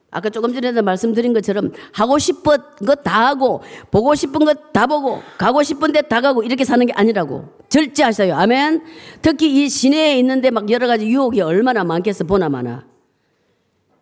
[0.10, 5.22] 아까 조금 전에도 말씀드린 것처럼 하고 싶은 것 다 하고 보고 싶은 것 다 보고
[5.38, 8.34] 가고 싶은 데 다 가고 이렇게 사는 게 아니라고 절제하세요.
[8.34, 8.82] 아멘.
[9.22, 12.86] 특히 이 시내에 있는데 막 여러 가지 유혹이 얼마나 많겠어 보나 마나.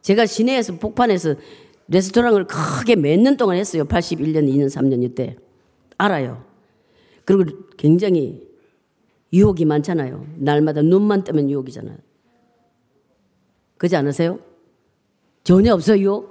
[0.04, 1.36] 제가 시내에서 폭판에서
[1.88, 3.86] 레스토랑을 크게 몇 년 동안 했어요.
[3.86, 5.36] 81년, 2년, 3년 이때.
[5.98, 6.44] 알아요.
[7.26, 7.46] 그리고
[7.78, 8.46] 굉장히
[9.32, 10.28] 유혹이 많잖아요.
[10.38, 11.98] 날마다 눈만 뜨면 유혹이잖아요.
[13.78, 14.40] 그지 않으세요?
[15.44, 16.30] 전혀 없어요.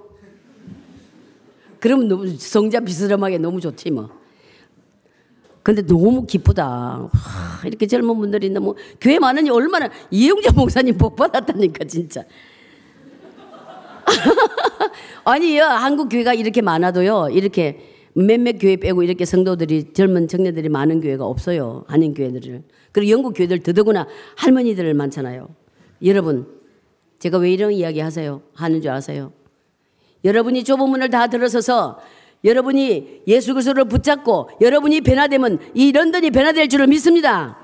[1.81, 4.09] 그러면 너무 성자 비스름하게 너무 좋지 뭐.
[5.63, 6.67] 근데 너무 기쁘다.
[6.67, 7.11] 와,
[7.65, 12.25] 이렇게 젊은 분들이 너무 교회 많으니 얼마나 이용자 목사님 복 받았다니까 진짜.
[15.25, 17.79] 아니요, 한국 교회가 이렇게 많아도요, 이렇게
[18.15, 21.85] 몇몇 교회 빼고 이렇게 성도들이 젊은 청년들이 많은 교회가 없어요.
[21.89, 22.63] 한인 교회들을.
[22.93, 25.49] 그리고 영국 교회들 더더구나 할머니들 많잖아요.
[26.05, 26.47] 여러분,
[27.19, 28.43] 제가 왜 이런 이야기 하세요?
[28.55, 29.33] 하는 줄 아세요?
[30.25, 32.01] 여러분이 좁은 문을 다 들어서서
[32.45, 37.62] 여러분이 예수 그리스도를 붙잡고 여러분이 변화되면 이 런던이 변화될 줄을 믿습니다.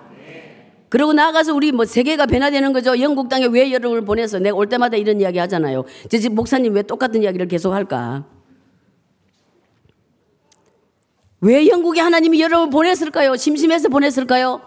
[0.89, 2.99] 그러고 나가서 우리 뭐 세계가 변화되는 거죠.
[3.01, 5.85] 영국 땅에 왜 여러분을 보내서 내가 올 때마다 이런 이야기 하잖아요.
[6.09, 8.25] 제 집 목사님 왜 똑같은 이야기를 계속 할까?
[11.41, 13.37] 왜 영국에 하나님이 여러분을 보냈을까요?
[13.37, 14.61] 심심해서 보냈을까요?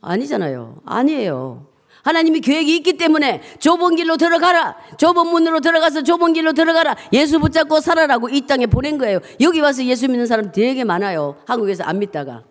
[0.00, 0.82] 아니잖아요.
[0.84, 1.66] 아니에요.
[2.02, 4.76] 하나님이 계획이 있기 때문에 좁은 길로 들어가라.
[4.96, 6.94] 좁은 문으로 들어가서 좁은 길로 들어가라.
[7.12, 9.18] 예수 붙잡고 살아라고 이 땅에 보낸 거예요.
[9.40, 11.36] 여기 와서 예수 믿는 사람 되게 많아요.
[11.46, 12.44] 한국에서 안 믿다가.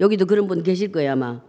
[0.00, 1.40] 여기도 그런 분 계실 거예요, 아마.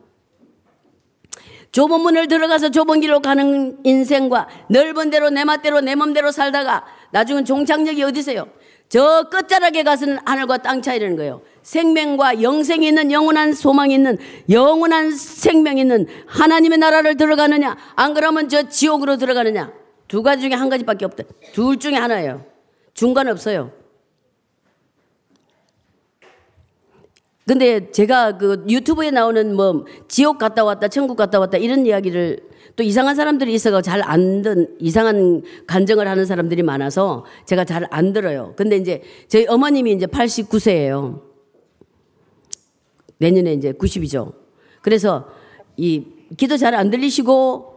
[1.75, 7.43] 좁은 문을 들어가서 좁은 길로 가는 인생과 넓은 대로 내 맛대로 내 맘대로 살다가 나중은
[7.43, 8.47] 종착역이 어디세요?
[8.87, 11.41] 저 끝자락에 가서는 하늘과 땅 차이라는 거예요.
[11.63, 14.17] 생명과 영생이 있는 영원한 소망이 있는
[14.49, 19.73] 영원한 생명이 있는 하나님의 나라를 들어가느냐 안 그러면 저 지옥으로 들어가느냐
[20.07, 21.25] 두 가지 중에 한 가지밖에 없다.
[21.51, 22.45] 둘 중에 하나예요.
[22.93, 23.71] 중간 없어요.
[27.47, 32.39] 근데 제가 그 유튜브에 나오는 뭐 지옥 갔다 왔다, 천국 갔다 왔다 이런 이야기를
[32.75, 38.13] 또 이상한 사람들이 있어가 잘 안 듣, 이상한 간정을 하는 사람들이 많아서 제가 잘 안
[38.13, 38.53] 들어요.
[38.57, 41.21] 근데 이제 저희 어머님이 이제 89세예요.
[43.19, 44.33] 내년에 이제 90이죠.
[44.81, 45.29] 그래서
[45.77, 46.03] 이
[46.37, 47.73] 기도 잘 안 들리시고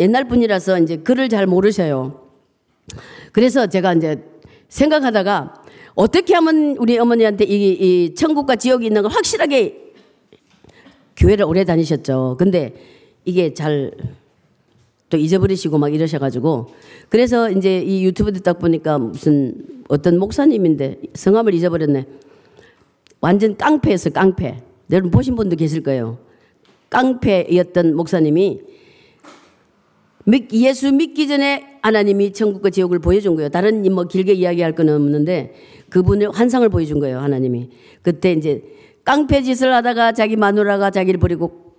[0.00, 2.28] 옛날 분이라서 이제 글을 잘 모르셔요.
[3.32, 4.24] 그래서 제가 이제
[4.68, 5.59] 생각하다가
[6.00, 9.92] 어떻게 하면 우리 어머니한테 이, 이 천국과 지옥이 있는 걸 확실하게
[11.16, 12.36] 교회를 오래 다니셨죠.
[12.38, 12.74] 근데
[13.24, 13.92] 이게 잘
[15.10, 16.68] 또 잊어버리시고 막 이러셔가지고
[17.08, 19.54] 그래서 이제 이 유튜브 듣다 보니까 무슨
[19.88, 22.06] 어떤 목사님인데 성함을 잊어버렸네.
[23.20, 24.62] 완전 깡패였어 깡패.
[24.90, 26.18] 여러분 보신 분도 계실 거예요.
[26.88, 28.60] 깡패였던 목사님이
[30.52, 33.48] 예수 믿기 전에 하나님이 천국과 지옥을 보여준 거예요.
[33.48, 35.54] 다른 뭐 길게 이야기할 건 없는데
[35.88, 37.18] 그분의 환상을 보여준 거예요.
[37.20, 37.70] 하나님이.
[38.02, 38.62] 그때 이제
[39.04, 41.74] 깡패 짓을 하다가 자기 마누라가 자기를 버리고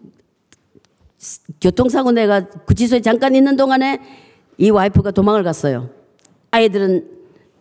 [1.62, 3.99] 교통사고 내가 구치소에 잠깐 있는 동안에
[4.58, 5.91] 이 와이프가 도망을 갔어요.
[6.49, 7.08] 아이들은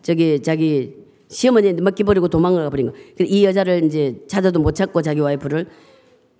[0.01, 0.95] 저기 자기
[1.29, 2.93] 시어머니한테 맡겨버리고 도망을 가버린 거.
[3.23, 5.67] 이 여자를 이제 찾아도 못 찾고 자기 와이프를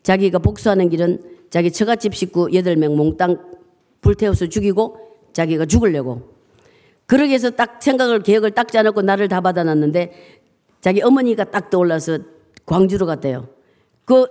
[0.03, 3.50] 자기가 복수하는 길은 자기 처갓집 식구 여덟 명 몽땅
[4.01, 4.97] 불태워서 죽이고
[5.33, 6.29] 자기가 죽으려고.
[7.05, 10.11] 그러기 위해서 딱 생각을 계획을 딱 짜놓고 나를 다 받아놨는데
[10.81, 12.19] 자기 어머니가 딱 떠올라서
[12.65, 13.47] 광주로 갔대요.
[14.05, 14.27] 그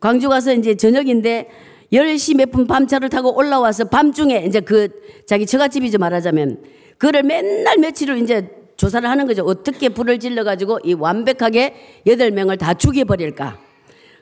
[0.00, 1.48] 광주 가서 이제 저녁인데
[1.92, 4.88] 10시 몇 분 밤차를 타고 올라와서 밤중에 이제 그
[5.26, 6.62] 자기 처갓집이죠 말하자면
[6.98, 9.44] 그를 맨날 며칠을 이제 조사를 하는 거죠.
[9.44, 11.74] 어떻게 불을 질러 가지고 이 완벽하게
[12.06, 13.58] 여덟 명을 다 죽여 버릴까.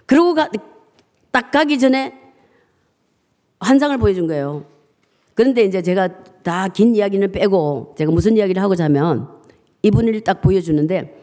[0.06, 0.48] 그러고 가,
[1.30, 2.12] 딱 가기 전에
[3.60, 4.64] 환상을 보여준 거예요.
[5.34, 6.08] 그런데 이제 제가
[6.42, 9.28] 다 긴 이야기는 빼고 제가 무슨 이야기를 하고자 하면
[9.82, 11.16] 이분을 딱 보여주는데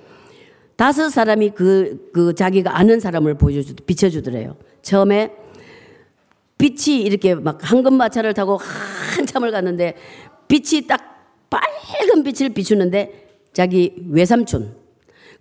[0.76, 4.56] 다섯 사람이 그, 그 자기가 아는 사람을 보여주, 비춰주더래요.
[4.82, 5.34] 처음에
[6.58, 9.96] 빛이 이렇게 막 황금마차를 타고 한참을 갔는데
[10.48, 11.02] 빛이 딱
[11.50, 14.76] 빨간 빛을 비추는데 자기 외삼촌.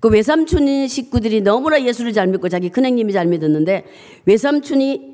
[0.01, 3.85] 그 외삼촌 식구들이 너무나 예수를 잘 믿고 자기 큰형님이 잘 믿었는데
[4.27, 5.14] 외삼촌이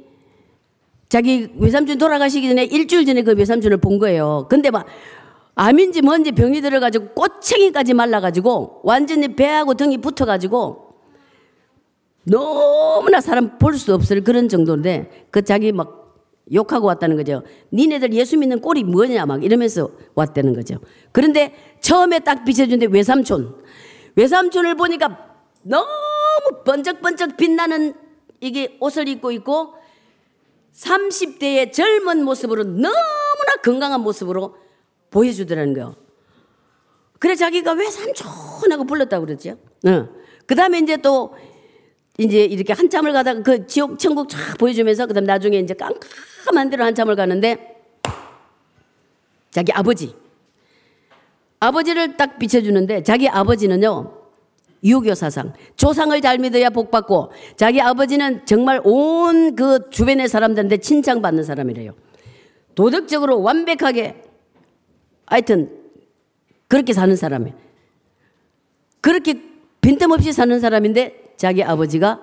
[1.10, 4.46] 자기 외삼촌 돌아가시기 전에 일주일 전에 그 외삼촌을 본 거예요.
[4.48, 4.86] 근데 막
[5.56, 10.94] 암인지 뭔지 병이 들어가지고 꼬챙이까지 말라가지고 완전히 배하고 등이 붙어가지고
[12.24, 16.14] 너무나 사람 볼 수 없을 그런 정도인데 그 자기 막
[16.52, 17.42] 욕하고 왔다는 거죠.
[17.72, 20.76] 니네들 예수 믿는 꼴이 뭐냐 막 이러면서 왔다는 거죠.
[21.10, 23.56] 그런데 처음에 딱 비춰준데 외삼촌.
[24.14, 25.18] 외삼촌을 보니까
[25.62, 25.88] 너무
[26.64, 27.94] 번쩍번쩍 빛나는
[28.40, 29.79] 이게 옷을 입고 있고
[30.80, 34.56] 30대의 젊은 모습으로 너무나 건강한 모습으로
[35.10, 35.96] 보여주더라는 거요.
[37.18, 39.58] 그래 자기가 왜 삼촌하고 불렀다고 그랬죠.
[39.86, 40.08] 어.
[40.46, 41.36] 그 다음에 이제 또
[42.18, 47.14] 이제 이렇게 한참을 가다가 그 지옥 천국 쫙 보여주면서 그다음 나중에 이제 깜깜한 데로 한참을
[47.14, 47.82] 가는데
[49.50, 50.14] 자기 아버지
[51.60, 54.19] 아버지를 딱 비춰주는데 자기 아버지는요
[54.84, 55.52] 유교 사상.
[55.76, 61.92] 조상을 잘 믿어야 복 받고 자기 아버지는 정말 온 그 주변의 사람들한테 칭찬받는 사람이래요.
[62.74, 64.22] 도덕적으로 완벽하게
[65.26, 65.76] 하여튼
[66.68, 67.56] 그렇게 사는 사람이에요.
[69.00, 69.42] 그렇게
[69.80, 72.20] 빈틈없이 사는 사람인데 자기 아버지가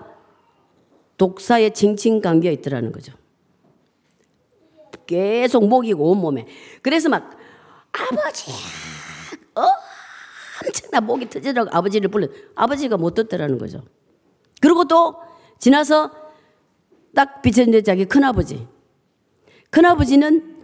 [1.17, 3.13] 독사에 칭칭 감겨 있더라는 거죠.
[5.06, 6.46] 계속 목이고 온몸에.
[6.82, 7.32] 그래서 막
[7.91, 8.52] 아버지
[9.56, 9.62] 어?
[10.65, 13.84] 엄청나 목이 터지라고 아버지를 불러 아버지가 못 듣더라는 거죠.
[14.62, 15.15] 그리고 또
[15.60, 16.12] 지나서
[17.15, 18.67] 딱 비춰진 자기 큰아버지.
[19.70, 20.56] 큰아버지는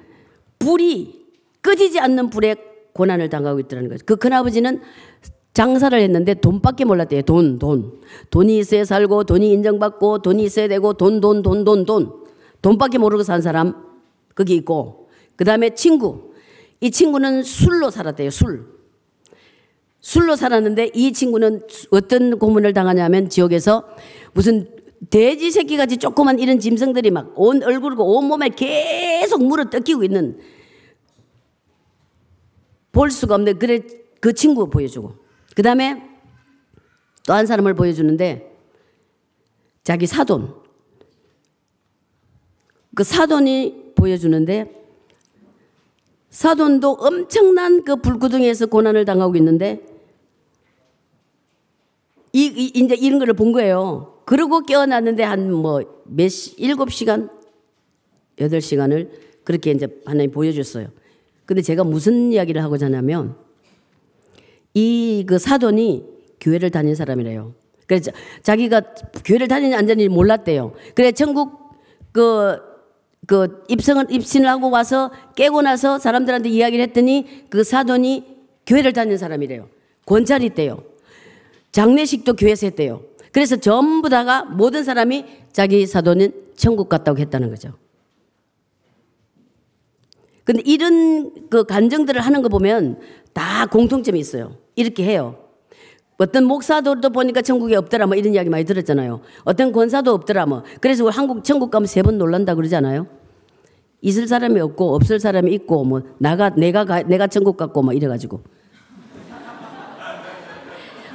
[0.59, 1.25] 불이
[1.61, 2.55] 꺼지지 않는 불에
[2.93, 4.03] 고난을 당하고 있더라는 거죠.
[4.05, 4.81] 그 큰아버지는
[5.53, 7.21] 장사를 했는데 돈밖에 몰랐대요.
[7.23, 8.01] 돈, 돈.
[8.31, 12.23] 돈이 있어야 살고, 돈이 인정받고, 돈이 있어야 되고, 돈, 돈, 돈, 돈, 돈.
[12.61, 13.75] 돈밖에 모르고 산 사람,
[14.35, 15.09] 거기 있고.
[15.35, 16.33] 그 다음에 친구.
[16.81, 18.72] 이 친구는 술로 살았대요, 술.
[20.03, 23.87] 술로 살았는데 이 친구는 어떤 고문을 당하냐면 지옥에서
[24.33, 24.67] 무슨
[25.09, 30.39] 돼지 새끼 같이 조그만 이런 짐승들이 막 온 얼굴과 온 몸에 계속 물어 뜯기고 있는
[32.91, 33.79] 볼 수가 없는 그래
[34.19, 35.15] 그 친구 보여주고.
[35.55, 36.01] 그 다음에
[37.25, 38.51] 또 한 사람을 보여주는데
[39.83, 40.53] 자기 사돈.
[42.93, 44.69] 그 사돈이 보여주는데
[46.29, 49.92] 사돈도 엄청난 그 불구덩이에서 고난을 당하고 있는데
[52.33, 54.21] 이, 이 이제 이런 거를 본 거예요.
[54.25, 57.29] 그러고 깨어났는데 한 뭐 몇 시, 일곱 시간,
[58.39, 59.11] 여덟 시간을
[59.43, 60.87] 그렇게 이제 하나님 보여줬어요.
[61.45, 63.35] 근데 제가 무슨 이야기를 하고자 하냐면
[64.73, 66.03] 이 그 사돈이
[66.41, 67.53] 교회를 다닌 사람이래요.
[67.87, 68.81] 그래서 자기가
[69.25, 70.73] 교회를 다니는 안전히 몰랐대요.
[70.95, 71.51] 그래 전국
[72.11, 72.57] 그,
[73.27, 78.23] 그 입성을, 입신을 하고 와서 깨고 나서 사람들한테 이야기를 했더니 그 사돈이
[78.65, 79.67] 교회를 다니는 사람이래요.
[80.05, 80.83] 권찰이 있대요.
[81.73, 83.01] 장례식도 교회에서 했대요.
[83.33, 87.73] 그래서 전부 다가 모든 사람이 자기 사도는 천국 갔다고 했다는 거죠.
[90.43, 92.99] 근데 이런 그 간정들을 하는 거 보면
[93.33, 94.57] 다 공통점이 있어요.
[94.75, 95.37] 이렇게 해요.
[96.17, 99.21] 어떤 목사들도 보니까 천국에 없더라 뭐 이런 이야기 많이 들었잖아요.
[99.43, 100.63] 어떤 권사도 없더라 뭐.
[100.79, 103.07] 그래서 우리 한국 천국 가면 세 번 놀란다 그러잖아요.
[104.01, 108.07] 있을 사람이 없고 없을 사람이 있고 뭐 나가 내가 가, 내가 천국 갔고 뭐 이래
[108.07, 108.49] 가지고 아,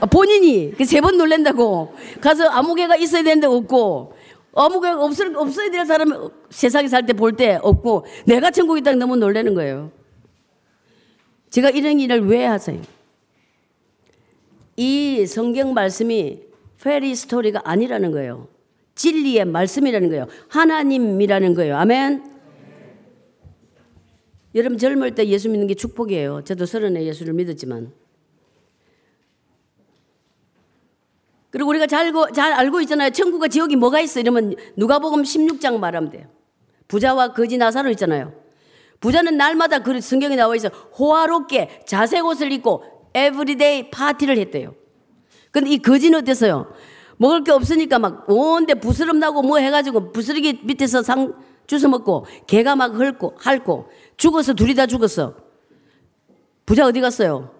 [0.06, 4.14] 본인이 그세번 놀란다고 가서 아무 개가 있어야 되는데 없고
[4.54, 6.12] 아무 개가 없을 없어야 될 사람이
[6.50, 9.90] 세상에 살 때 볼 때 없고 내가 천국 있다 너무 놀라는 거예요.
[11.50, 12.80] 제가 이런 일을 왜 하세요?
[14.76, 16.40] 이 성경 말씀이
[16.82, 18.48] 페리 스토리가 아니라는 거예요.
[18.94, 20.26] 진리의 말씀이라는 거예요.
[20.48, 21.76] 하나님이라는 거예요.
[21.76, 22.22] 아멘.
[24.54, 26.42] 여러분 젊을 때 예수 믿는 게 축복이에요.
[26.44, 27.92] 저도 서른에 예수를 믿었지만.
[31.50, 33.10] 그리고 우리가 잘, 잘 알고 있잖아요.
[33.10, 34.20] 천국과 지옥이 뭐가 있어?
[34.20, 36.26] 이러면 누가복음 16장 말하면 돼요.
[36.88, 38.32] 부자와 거지 나사로 있잖아요.
[39.00, 42.82] 부자는 날마다 그 성경에 나와 있어 호화롭게 자색 옷을 입고
[43.14, 44.74] everyday 파티를 했대요.
[45.50, 46.72] 근데 이 거지는 어땠어요?
[47.16, 51.34] 먹을 게 없으니까 막 온데 부스럼 나고 뭐 해가지고 부스러기 밑에서 상
[51.66, 55.36] 주워 먹고 개가 막 헐고 핥고 죽어서 둘이 다 죽었어.
[56.64, 57.54] 부자 어디 갔어요?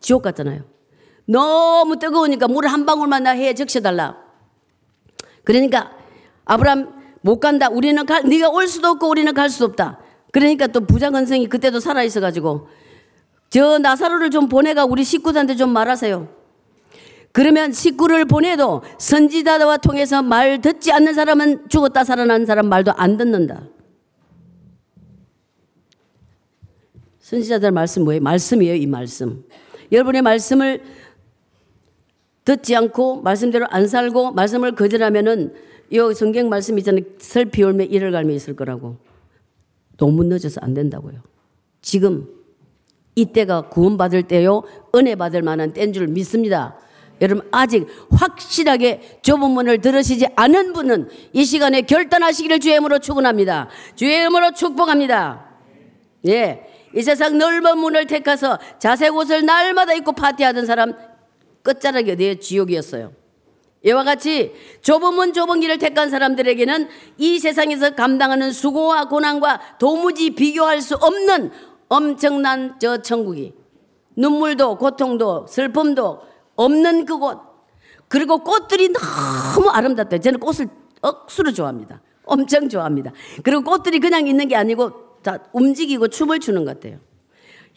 [0.00, 0.77] 지옥 갔잖아요.
[1.28, 4.16] 너무 뜨거우니까 물한 방울만 나 해에 적셔달라.
[5.44, 5.92] 그러니까
[6.46, 7.68] 아브람 못 간다.
[7.68, 9.98] 우리는 갈, 네가 올 수도 없고 우리는 갈 수도 없다.
[10.32, 12.68] 그러니까 또 부자 건성이 그때도 살아 있어가지고
[13.50, 16.28] 저 나사로를 좀 보내가 우리 식구들한테 좀 말하세요.
[17.32, 23.64] 그러면 식구를 보내도 선지자와 통해서 말 듣지 않는 사람은 죽었다 살아난 사람 말도 안 듣는다.
[27.20, 28.22] 선지자들 말씀 뭐예요?
[28.22, 29.44] 말씀이에요, 이 말씀.
[29.92, 30.82] 여러분의 말씀을
[32.48, 35.52] 듣지 않고 말씀대로 안 살고 말씀을 거절하면은
[35.90, 37.04] 이 성경 말씀 있잖아요.
[37.18, 38.96] 설피 올매 이를 갈매 있을 거라고.
[39.98, 41.20] 너무 늦어서 안 된다고요.
[41.82, 42.26] 지금
[43.16, 44.62] 이때가 구원받을 때요.
[44.94, 46.78] 은혜 받을 만한 때인 줄 믿습니다.
[47.20, 53.68] 여러분 아직 확실하게 좁은 문을 들으시지 않은 분은 이 시간에 결단하시기를 주의 이름으로 축원합니다.
[53.94, 55.44] 주의 이름으로 축복합니다.
[56.28, 56.64] 예.
[56.94, 60.94] 이 세상 넓은 문을 택해서 자색 옷을 날마다 입고 파티하던 사람
[61.68, 63.12] 끝자락이 어디에 지옥이었어요.
[63.84, 64.52] 이와 같이
[65.14, 71.50] 문 좁은 길을 택한 사람들에게는 이 세상에서 감당하는 수고와 고난과 도무지 비교할 수 없는
[71.88, 73.52] 엄청난 저 천국이
[74.16, 76.22] 눈물도 고통도 슬픔도
[76.56, 77.38] 없는 그곳
[78.08, 80.18] 그리고 꽃들이 너무 아름답다.
[80.18, 80.68] 저는 꽃을
[81.02, 82.00] 억수로 좋아합니다.
[82.24, 83.12] 엄청 좋아합니다.
[83.42, 86.98] 그리고 꽃들이 그냥 있는 게 아니고 다 움직이고 춤을 추는 것 같아요.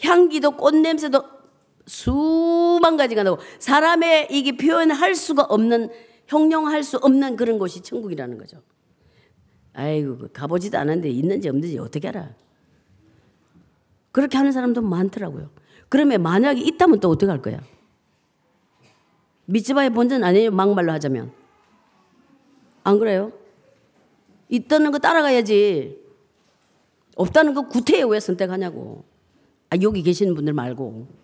[0.02, 1.41] 향기도 꽃 냄새도
[1.86, 5.90] 수만 가지가 나고 사람의 이게 표현할 수가 없는
[6.28, 8.62] 형용할 수 없는 그런 곳이 천국이라는 거죠.
[9.74, 12.30] 아이고 가보지도 않았는데 있는지 없는지 어떻게 알아?
[14.12, 15.50] 그렇게 하는 사람도 많더라고요.
[15.90, 17.62] 그러면 만약에 있다면 또 어떻게 할 거야?
[19.46, 20.52] 미츠바의 본전 아니에요?
[20.52, 21.32] 막말로 하자면.
[22.84, 23.32] 안 그래요?
[24.50, 26.00] 있다는 거 따라가야지.
[27.16, 29.04] 없다는 거 구태에 왜 선택하냐고.
[29.70, 31.21] 아, 여기 계시는 분들 말고.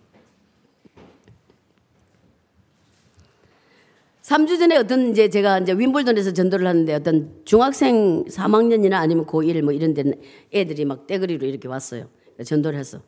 [4.28, 9.72] 3주 전에 어떤 이제 제가 이제 윈블던에서 전도를 하는데 어떤 중학생 3학년이나 아니면 고1 뭐
[9.72, 10.04] 이런 데
[10.52, 12.10] 애들이 막 떼거리로 이렇게 왔어요.
[12.44, 13.00] 전도를 했어.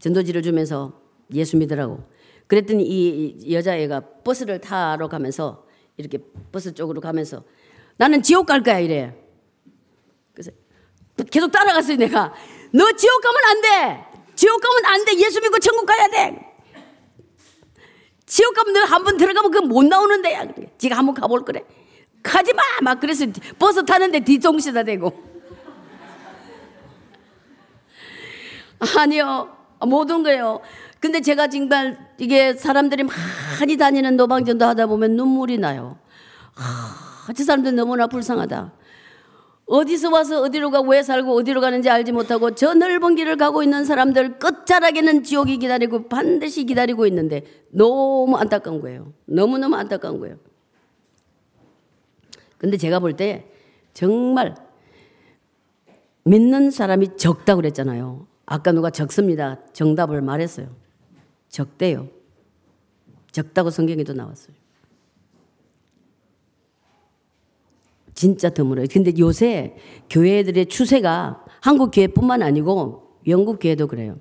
[0.00, 1.00] 전도지를 주면서
[1.32, 2.02] 예수 믿으라고.
[2.48, 5.66] 그랬더니 이 여자애가 버스를 타러 가면서
[5.96, 6.18] 이렇게
[6.50, 7.44] 버스 쪽으로 가면서
[7.96, 9.14] 나는 지옥 갈 거야 이래.
[10.32, 10.50] 그래서
[11.30, 12.34] 계속 따라갔어요 내가.
[12.72, 14.04] 너 지옥 가면 안 돼.
[14.34, 15.16] 지옥 가면 안 돼.
[15.16, 16.53] 예수 믿고 천국 가야 돼.
[18.34, 20.74] 지옥 가면 너한번 들어가면 그 못 나오는데.
[20.76, 21.62] 지가 한번 가볼 거래.
[22.20, 22.62] 가지 마!
[22.82, 23.26] 막 그래서
[23.60, 25.12] 버스 타는데 뒤통수다 대고.
[28.98, 29.56] 아니요.
[29.86, 30.60] 모든 거예요.
[30.98, 35.96] 근데 제가 정말 이게 사람들이 많이 다니는 노방전도 하다 보면 눈물이 나요.
[36.56, 38.72] 아, 저 사람들 너무나 불쌍하다.
[39.66, 43.84] 어디서 와서 어디로 가고 왜 살고 어디로 가는지 알지 못하고 저 넓은 길을 가고 있는
[43.84, 49.12] 사람들 끝자락에는 지옥이 기다리고 반드시 기다리고 있는데 너무 안타까운 거예요.
[49.24, 50.36] 너무너무 안타까운 거예요.
[52.58, 53.50] 근데 제가 볼 때
[53.94, 54.54] 정말
[56.24, 58.26] 믿는 사람이 적다고 그랬잖아요.
[58.46, 59.60] 아까 누가 적습니다.
[59.72, 60.68] 정답을 말했어요.
[61.48, 62.08] 적대요.
[63.32, 64.54] 적다고 성경에도 나왔어요.
[68.14, 68.86] 진짜 드물어요.
[68.90, 69.76] 근데 요새
[70.10, 74.18] 교회들의 추세가 한국 교회뿐만 아니고 영국 교회도 그래요.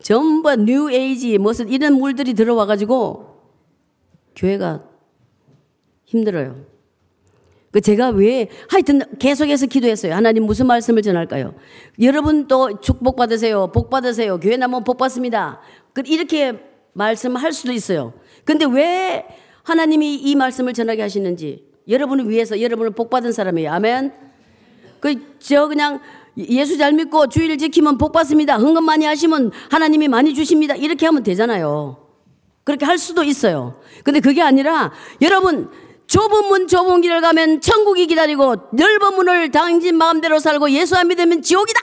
[0.00, 3.38] 전부 New Age 무슨 이런 물들이 들어와 가지고
[4.36, 4.84] 교회가
[6.04, 6.72] 힘들어요.
[7.70, 10.14] 그 제가 왜 하여튼 계속해서 기도했어요.
[10.14, 11.54] 하나님 무슨 말씀을 전할까요?
[12.00, 13.68] 여러분 또 축복 받으세요.
[13.72, 14.38] 복 받으세요.
[14.38, 15.60] 교회 나오면 복 받습니다.
[15.94, 16.60] 그 이렇게
[16.92, 18.12] 말씀할 수도 있어요.
[18.44, 19.24] 근데 왜
[19.62, 23.70] 하나님이 이 말씀을 전하게 하시는지 여러분을 위해서 여러분을 복받은 사람이에요.
[23.72, 24.12] 아멘.
[25.00, 26.00] 그 저 그냥
[26.36, 28.56] 예수 잘 믿고 주의를 지키면 복 받습니다.
[28.56, 30.74] 흥금 많이 하시면 하나님이 많이 주십니다.
[30.74, 31.98] 이렇게 하면 되잖아요.
[32.64, 33.80] 그렇게 할 수도 있어요.
[34.04, 35.68] 근데 그게 아니라 여러분
[36.06, 41.42] 좁은 문 좁은 길을 가면 천국이 기다리고 넓은 문을 당신 마음대로 살고 예수 안 믿으면
[41.42, 41.80] 지옥이다.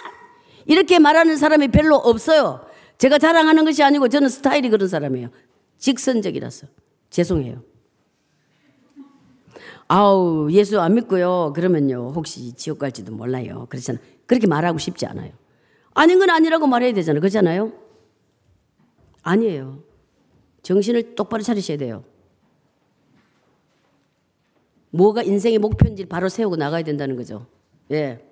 [0.65, 2.65] 이렇게 말하는 사람이 별로 없어요.
[2.97, 5.29] 제가 자랑하는 것이 아니고 저는 스타일이 그런 사람이에요.
[5.77, 6.67] 직선적이라서.
[7.09, 7.61] 죄송해요.
[9.89, 11.51] 아우, 예수 안 믿고요.
[11.55, 12.11] 그러면요.
[12.15, 13.65] 혹시 지옥 갈지도 몰라요.
[13.69, 13.97] 그렇잖아.
[14.27, 15.31] 그렇게 말하고 싶지 않아요.
[15.95, 17.19] 아닌 건 아니라고 말해야 되잖아요.
[17.19, 17.73] 그렇잖아요?
[19.23, 19.79] 아니에요.
[20.61, 22.03] 정신을 똑바로 차리셔야 돼요.
[24.91, 27.47] 뭐가 인생의 목표인지 바로 세우고 나가야 된다는 거죠.
[27.91, 28.23] 예.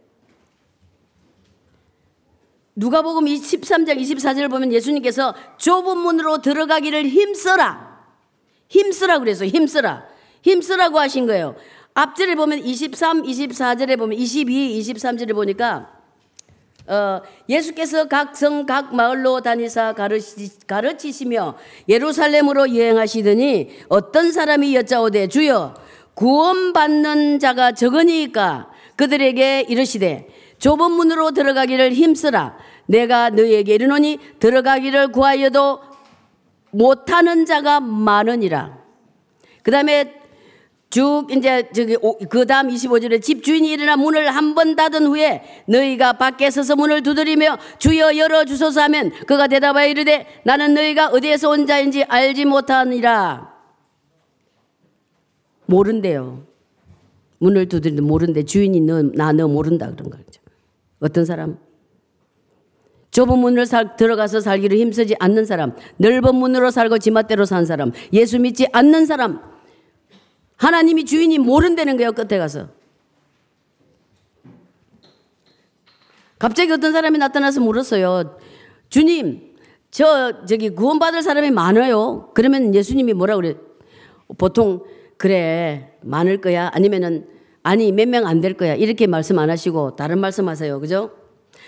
[2.76, 8.06] 누가복음 13장 24절을 보면 예수님께서 좁은 문으로 들어가기를 힘써라.
[8.70, 10.17] 힘쓰라 그래서 힘쓰라.
[10.42, 11.56] 힘쓰라고 하신 거예요.
[11.94, 15.98] 앞절에 보면 23, 24절에 보면 22, 23절에 보니까
[16.88, 21.58] 어, 예수께서 각 성, 각 마을로 다니사 가르치, 가르치 시며
[21.90, 25.74] 예루살렘으로 여행하시더니 어떤 사람이 여짜오되 주여
[26.14, 30.30] 구원받는 자가 적으니까 그들에게 이르시되
[30.60, 35.82] 좁은 문으로 들어가기를 힘쓰라 내가 너희에게 이르노니 들어가기를 구하여도
[36.72, 38.78] 못하는 자가 많으니라
[39.62, 40.14] 그 다음에
[40.90, 41.98] 쭉 이제 저기
[42.30, 47.58] 그 다음 25절에 집주인이 일어나 문을 한 번 닫은 후에 너희가 밖에 서서 문을 두드리며
[47.78, 53.54] 주여 열어 주소서 하면 그가 대답하여 이르되 나는 너희가 어디에서 온 자인지 알지 못하니라.
[55.66, 56.44] 모른대요.
[57.40, 58.44] 문을 두드리는데 모른대.
[58.44, 60.42] 주인이 너나너 모른다 그런 거죠?
[61.02, 61.58] 어떤 사람?
[63.12, 65.76] 좁은 문을 살, 들어가서 살기를 힘쓰지 않는 사람.
[65.98, 67.92] 넓은 문으로 살고 지맛대로 산 사람.
[68.14, 69.42] 예수 믿지 않는 사람
[70.58, 72.70] 하나님이 주인이 모른다는 거예요, 끝에 가서.
[76.40, 78.38] 갑자기 어떤 사람이 나타나서 물었어요.
[78.90, 79.56] 주님,
[79.90, 82.32] 저, 저기 구원받을 사람이 많아요.
[82.34, 83.56] 그러면 예수님이 뭐라 그래?
[84.38, 84.84] 보통,
[85.18, 86.70] 그래, 많을 거야.
[86.74, 87.28] 아니면은,
[87.64, 88.76] 아니, 몇 명 안 될 거야.
[88.76, 90.80] 이렇게 말씀 안 하시고, 다른 말씀 하세요.
[90.80, 91.12] 그죠?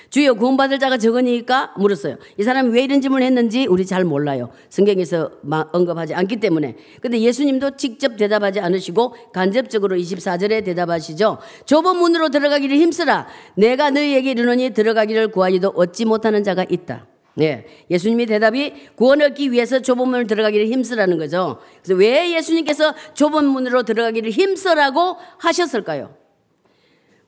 [0.09, 2.17] 주여 구원받을 자가 적으니까 물었어요.
[2.37, 4.49] 이 사람이 왜 이런 질문을 했는지 우리 잘 몰라요.
[4.69, 5.31] 성경에서
[5.71, 6.75] 언급하지 않기 때문에.
[7.01, 11.37] 근데 예수님도 직접 대답하지 않으시고 간접적으로 24절에 대답하시죠.
[11.65, 13.27] 좁은 문으로 들어가기를 힘쓰라.
[13.55, 17.05] 내가 너희에게 이르노니 들어가기를 구하기도 얻지 못하는 자가 있다.
[17.35, 17.65] 네.
[17.89, 21.59] 예수님의 대답이 구원 얻기 위해서 좁은 문을 들어가기를 힘쓰라는 거죠.
[21.81, 26.15] 그래서 왜 예수님께서 좁은 문으로 들어가기를 힘쓰라고 하셨을까요?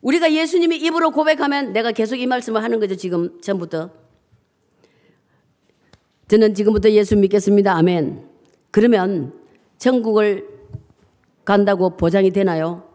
[0.01, 3.91] 우리가 예수님이 입으로 고백하면 내가 계속 이 말씀을 하는 거죠, 지금 전부터.
[6.27, 7.73] 저는 지금부터 예수 믿겠습니다.
[7.75, 8.27] 아멘.
[8.71, 9.33] 그러면
[9.77, 10.47] 천국을
[11.43, 12.87] 간다고 보장이 되나요?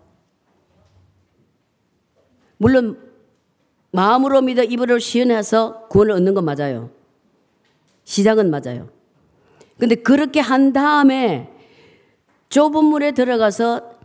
[2.56, 2.98] 물론
[3.90, 6.90] 마음으로 믿어 입으로 시연해서 구원을 얻는 건 맞아요.
[8.04, 8.88] 시작은 맞아요.
[9.78, 11.50] 근데 그렇게 한 다음에
[12.48, 13.95] 좁은 물에 들어가서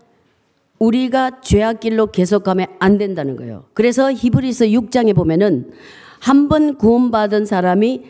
[0.81, 3.65] 우리가 죄악 길로 계속 가면 안 된다는 거예요.
[3.75, 5.71] 그래서 히브리서 6장에 보면은
[6.19, 8.01] 한 번 구원받은 사람이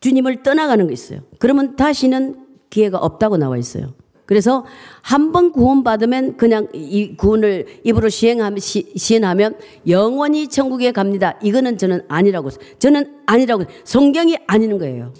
[0.00, 1.20] 주님을 떠나가는 게 있어요.
[1.38, 3.94] 그러면 다시는 기회가 없다고 나와 있어요.
[4.26, 4.64] 그래서
[5.02, 9.56] 한 번 구원받으면 그냥 이 구원을 입으로 시행하면, 시, 시행하면
[9.88, 11.38] 영원히 천국에 갑니다.
[11.42, 15.12] 이거는 저는 아니라고, 저는 아니라고, 성경이 아니는 거예요.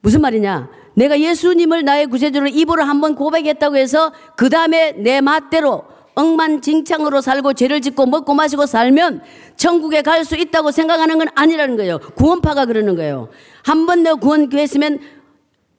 [0.00, 0.70] 무슨 말이냐?
[0.98, 5.84] 내가 예수님을 나의 구세주로 입으로 한번 고백했다고 해서 그 다음에 내 맛대로
[6.16, 9.22] 엉만징창으로 살고 죄를 짓고 먹고 마시고 살면
[9.56, 11.98] 천국에 갈 수 있다고 생각하는 건 아니라는 거예요.
[12.16, 13.28] 구원파가 그러는 거예요.
[13.64, 14.98] 한번내 구원 구했으면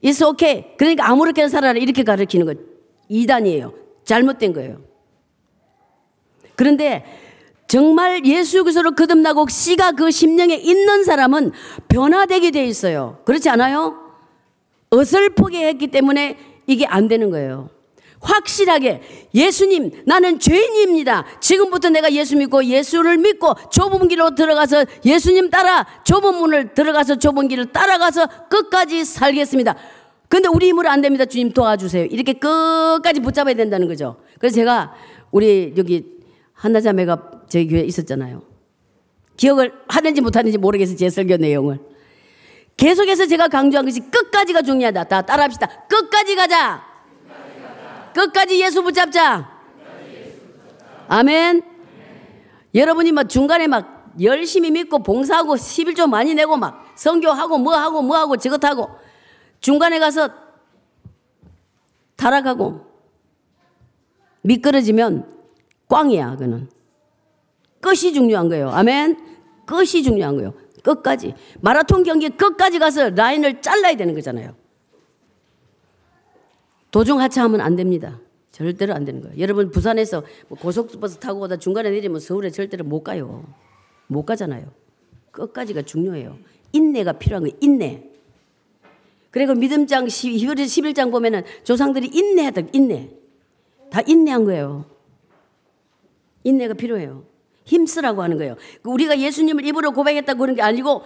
[0.01, 0.77] it's okay.
[0.77, 2.53] 그러니까 아무렇게나 살아라 이렇게 가르치는 거
[3.09, 3.73] 이단이에요.
[4.05, 4.77] 잘못된 거예요.
[6.55, 7.03] 그런데
[7.67, 11.51] 정말 예수 그리스도로 거듭나고 씨가 그 심령에 있는 사람은
[11.89, 13.19] 변화되게 돼 있어요.
[13.25, 14.08] 그렇지 않아요?
[14.91, 16.37] 어설프게 했기 때문에
[16.67, 17.69] 이게 안 되는 거예요.
[18.21, 19.01] 확실하게
[19.33, 21.25] 예수님 나는 죄인입니다.
[21.39, 27.47] 지금부터 내가 예수 믿고 예수를 믿고 좁은 길로 들어가서 예수님 따라 좁은 문을 들어가서 좁은
[27.47, 29.75] 길을 따라가서 끝까지 살겠습니다.
[30.27, 31.25] 근데 우리 힘으로 안 됩니다.
[31.25, 32.05] 주님 도와주세요.
[32.05, 34.17] 이렇게 끝까지 붙잡아야 된다는 거죠.
[34.37, 34.93] 그래서 제가
[35.31, 36.05] 우리 여기
[36.53, 38.43] 한나자매가 저희 교회에 있었잖아요.
[39.37, 40.97] 기억을 하는지 못하는지 모르겠어요.
[40.97, 41.79] 제 설교 내용을.
[42.79, 45.03] 계속해서 제가 강조한 것이 끝까지가 중요하다.
[45.03, 45.67] 다 따라합시다.
[45.89, 46.81] 끝까지 가자.
[48.13, 49.51] 끝까지, 예수 붙잡자.
[51.09, 51.61] 아멘.
[52.73, 58.17] 여러분이 막 중간에 막 열심히 믿고 봉사하고 11조 많이 내고 막 성교하고 뭐 하고 뭐
[58.17, 58.89] 하고 저것 하고
[59.59, 60.29] 중간에 가서
[62.15, 62.85] 타락하고
[64.41, 65.27] 미끄러지면
[65.89, 66.69] 꽝이야, 그는.
[67.81, 68.69] 끝이 중요한 거예요.
[68.69, 69.17] 아멘.
[69.65, 70.53] 끝이 중요한 거예요.
[70.83, 71.33] 끝까지.
[71.61, 74.55] 마라톤 경기 끝까지 가서 라인을 잘라야 되는 거잖아요.
[76.91, 78.19] 도중 하차하면 안 됩니다.
[78.51, 79.37] 절대로 안 되는 거예요.
[79.39, 83.45] 여러분 부산에서 뭐 고속버스 타고 오다 중간에 내리면 서울에 절대로 못 가요.
[84.07, 84.71] 못 가잖아요.
[85.31, 86.37] 끝까지가 중요해요.
[86.71, 87.57] 인내가 필요한 거예요.
[87.61, 88.03] 인내.
[89.31, 93.09] 그리고 믿음장 2월 11장 보면은 조상들이 인내하다 인내.
[93.91, 94.85] 다 인내한 거예요.
[96.43, 97.23] 인내가 필요해요.
[97.69, 98.55] 힘쓰라고 하는 거예요.
[98.83, 101.03] 우리가 예수님을 입으로 고백했다고 그런 게 아니고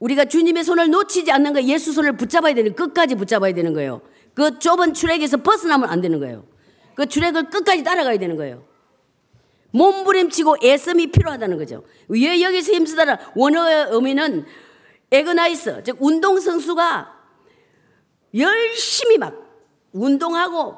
[0.00, 1.68] 우리가 주님의 손을 놓치지 않는 거예요.
[1.68, 4.00] 예수 손을 붙잡아야 되는 끝까지 붙잡아야 되는 거예요.
[4.34, 6.44] 그 좁은 출애에서 벗어나면 안 되는 거예요.
[6.94, 8.64] 그 출애를 끝까지 따라가야 되는 거예요.
[9.72, 11.84] 몸부림치고 애씀이 필요하다는 거죠.
[12.08, 14.44] 왜 여기서 힘쓰다라 원어의 의미는
[15.12, 17.20] agonize, 즉 운동 선수가
[18.34, 19.34] 열심히 막
[19.92, 20.76] 운동하고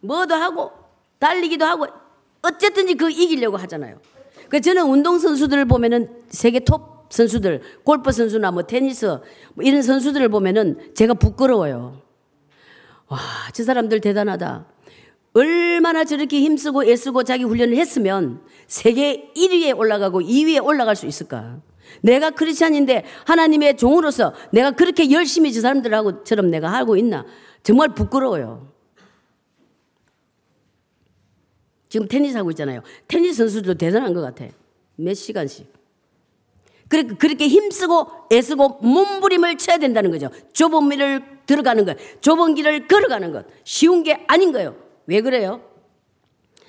[0.00, 0.72] 뭐도 하고
[1.18, 1.86] 달리기도 하고
[2.42, 3.98] 어쨌든지 그 이기려고 하잖아요.
[4.48, 9.06] 그 저는 운동 선수들을 보면은 세계 톱 선수들, 골프 선수나 뭐 테니스
[9.54, 12.00] 뭐 이런 선수들을 보면은 제가 부끄러워요.
[13.08, 13.18] 와,
[13.52, 14.66] 저 사람들 대단하다.
[15.34, 21.60] 얼마나 저렇게 힘쓰고 애쓰고 자기 훈련을 했으면 세계 1위에 올라가고 2위에 올라갈 수 있을까?
[22.00, 27.26] 내가 크리스찬인데 하나님의 종으로서 내가 그렇게 열심히 저 사람들하고처럼 내가 하고 있나?
[27.62, 28.75] 정말 부끄러워요.
[31.88, 32.82] 지금 테니스 하고 있잖아요.
[33.08, 34.46] 테니스 선수도 대단한 것 같아.
[34.96, 35.72] 몇 시간씩.
[36.88, 40.30] 그렇게 힘쓰고 애쓰고 몸부림을 쳐야 된다는 거죠.
[40.52, 43.46] 좁은 길을 들어가는 것, 좁은 길을 걸어가는 것.
[43.64, 44.76] 쉬운 게 아닌 거예요.
[45.06, 45.62] 왜 그래요?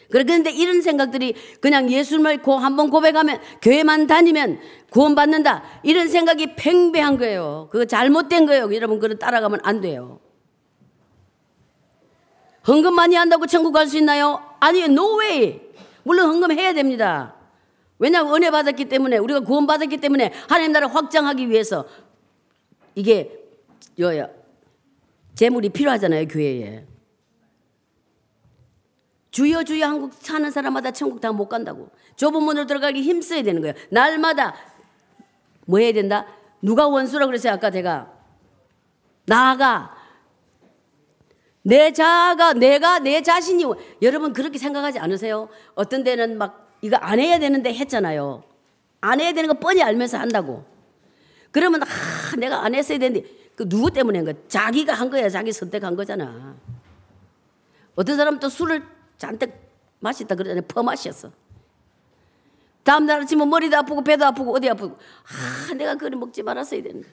[0.10, 4.60] 그런데 이런 생각들이 그냥 예수님을 한번 고백하면 교회만 다니면
[4.90, 5.64] 구원받는다.
[5.84, 7.68] 이런 생각이 팽배한 거예요.
[7.72, 8.74] 그거 잘못된 거예요.
[8.74, 10.20] 여러분, 그걸 따라가면 안 돼요.
[12.68, 14.42] 헌금 많이 한다고 천국 갈 수 있나요?
[14.60, 15.62] 아니요, no way.
[16.04, 17.36] 물론 헌금해야 됩니다.
[18.00, 21.86] 왜냐하면 은혜 받았기 때문에 우리가 구원 받았기 때문에 하나님 나라 확장하기 위해서
[22.96, 23.44] 이게
[23.98, 24.30] 여야
[25.36, 26.86] 재물이 필요하잖아요 교회에.
[29.32, 31.90] 주여 주여 한국 사는 사람마다 천국 다 못 간다고.
[32.16, 33.76] 좁은 문으로 들어가기 힘써야 되는 거예요.
[33.90, 34.56] 날마다
[35.66, 36.26] 뭐 해야 된다?
[36.62, 38.12] 누가 원수라 그랬어요 아까 제가
[39.26, 39.96] 나아가
[41.68, 43.66] 내 자아가 내가 내 자신이
[44.02, 45.50] 여러분 그렇게 생각하지 않으세요?
[45.76, 48.42] 어떤 데는 막 이거 안 해야 되는데 했잖아요.
[49.02, 50.64] 안 해야 되는 거 뻔히 알면서 한다고.
[51.52, 51.88] 그러면 아
[52.38, 54.36] 내가 안 했어야 되는데 그 누구 때문에 한 거야?
[54.48, 55.28] 자기가 한 거야.
[55.28, 56.56] 자기 선택한 거잖아.
[57.96, 58.82] 어떤 사람은 또 술을
[59.18, 59.52] 잔뜩
[60.00, 60.62] 마셨다 그러잖아요.
[60.70, 61.32] 퍼마셨어.
[62.84, 67.10] 다음 날 아침에 머리도 아프고 배도 아프고 어디 아프고 아 내가 그걸 먹지 말았어야 되는데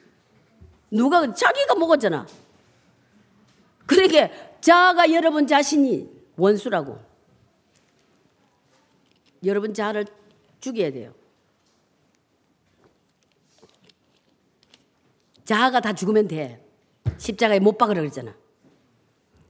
[0.93, 2.25] 누가 자기가 먹었잖아.
[3.87, 4.31] 그러니까
[4.61, 6.99] 자아가 여러분 자신이 원수라고.
[9.45, 10.07] 여러분 자아를
[10.61, 11.15] 죽여야 돼요.
[15.45, 16.65] 자아가 다 죽으면 돼.
[17.19, 18.35] 십자가에 못 박으라 그랬잖아.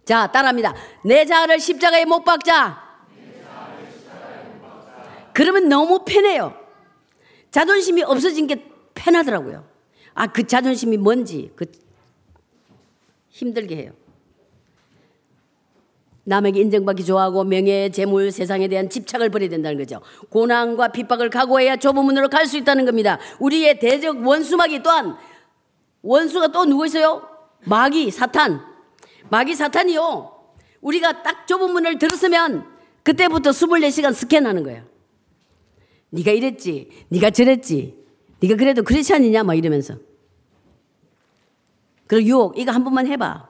[0.04, 0.74] 자, 따라합니다.
[1.04, 2.82] 내 자아를 십자가에 못 박자.
[5.32, 6.60] 그러면 너무 편해요.
[7.50, 9.68] 자존심이 없어진 게 편하더라고요.
[10.14, 11.66] 아, 그 자존심이 뭔지, 그
[13.30, 13.92] 힘들게 해요.
[16.24, 20.00] 남에게 인정받기 좋아하고 명예, 재물, 세상에 대한 집착을 버려야 된다는 거죠.
[20.30, 23.18] 고난과 핍박을 각오해야 좁은 문으로 갈 수 있다는 겁니다.
[23.40, 25.16] 우리의 대적 원수마귀 또한
[26.02, 27.26] 원수가 또 누구 있어요?
[27.64, 28.60] 마귀, 사탄.
[29.30, 30.30] 마귀, 사탄이요.
[30.82, 32.66] 우리가 딱 좁은 문을 들었으면
[33.02, 34.82] 그때부터 24시간 스캔하는 거예요.
[36.10, 36.90] 네가 이랬지.
[37.08, 37.96] 네가 저랬지.
[38.40, 39.42] 네가 그래도 크리스찬이냐?
[39.44, 39.96] 막 이러면서.
[42.06, 43.48] 그리고 유혹 이거 한 번만 해봐.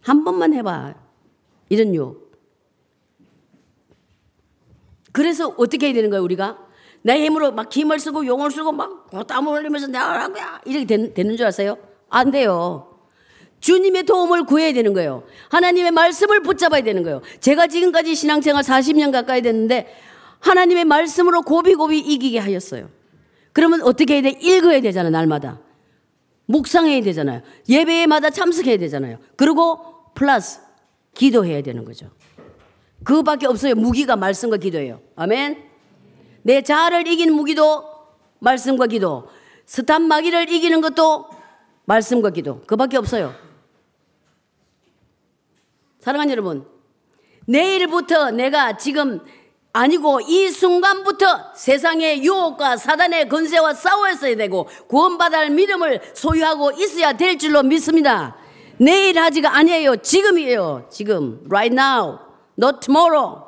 [0.00, 0.94] 한 번만 해봐.
[1.68, 2.28] 이런 유혹.
[5.12, 6.58] 그래서 어떻게 해야 되는 거예요, 우리가?
[7.02, 10.60] 내 힘으로 막 힘을 쓰고 용을 쓰고 막 땀을 흘리면서 내가 하는 거야.
[10.64, 11.78] 이렇게 되, 되는 줄 아세요?
[12.08, 12.98] 안 돼요.
[13.60, 15.24] 주님의 도움을 구해야 되는 거예요.
[15.48, 17.22] 하나님의 말씀을 붙잡아야 되는 거예요.
[17.40, 19.88] 제가 지금까지 신앙생활 40년 가까이 됐는데
[20.40, 22.88] 하나님의 말씀으로 고비고비 이기게 하였어요.
[23.52, 24.30] 그러면 어떻게 해야 돼?
[24.30, 25.58] 읽어야 되잖아요, 날마다.
[26.46, 27.42] 묵상해야 되잖아요.
[27.68, 29.18] 예배마다 참석해야 되잖아요.
[29.36, 29.80] 그리고
[30.14, 30.60] 플러스
[31.18, 32.10] 기도해야 되는 거죠.
[33.04, 33.74] 그밖에 없어요.
[33.74, 35.00] 무기가 말씀과 기도예요.
[35.16, 35.64] 아멘.
[36.42, 37.84] 내 자아를 이기는 무기도
[38.38, 39.28] 말씀과 기도.
[39.66, 41.28] 스탄 마귀를 이기는 것도
[41.84, 42.60] 말씀과 기도.
[42.66, 43.34] 그밖에 없어요.
[45.98, 46.66] 사랑하는 여러분,
[47.46, 49.20] 내일부터 내가 지금
[49.72, 57.62] 아니고 이 순간부터 세상의 유혹과 사단의 건세와 싸워야 되고 구원받을 믿음을 소유하고 있어야 될 줄로
[57.64, 58.37] 믿습니다.
[58.78, 59.96] 내일 하지가 아니에요.
[59.96, 60.88] 지금이에요.
[60.90, 61.44] 지금.
[61.48, 62.18] Right now.
[62.58, 63.44] Not tomorrow.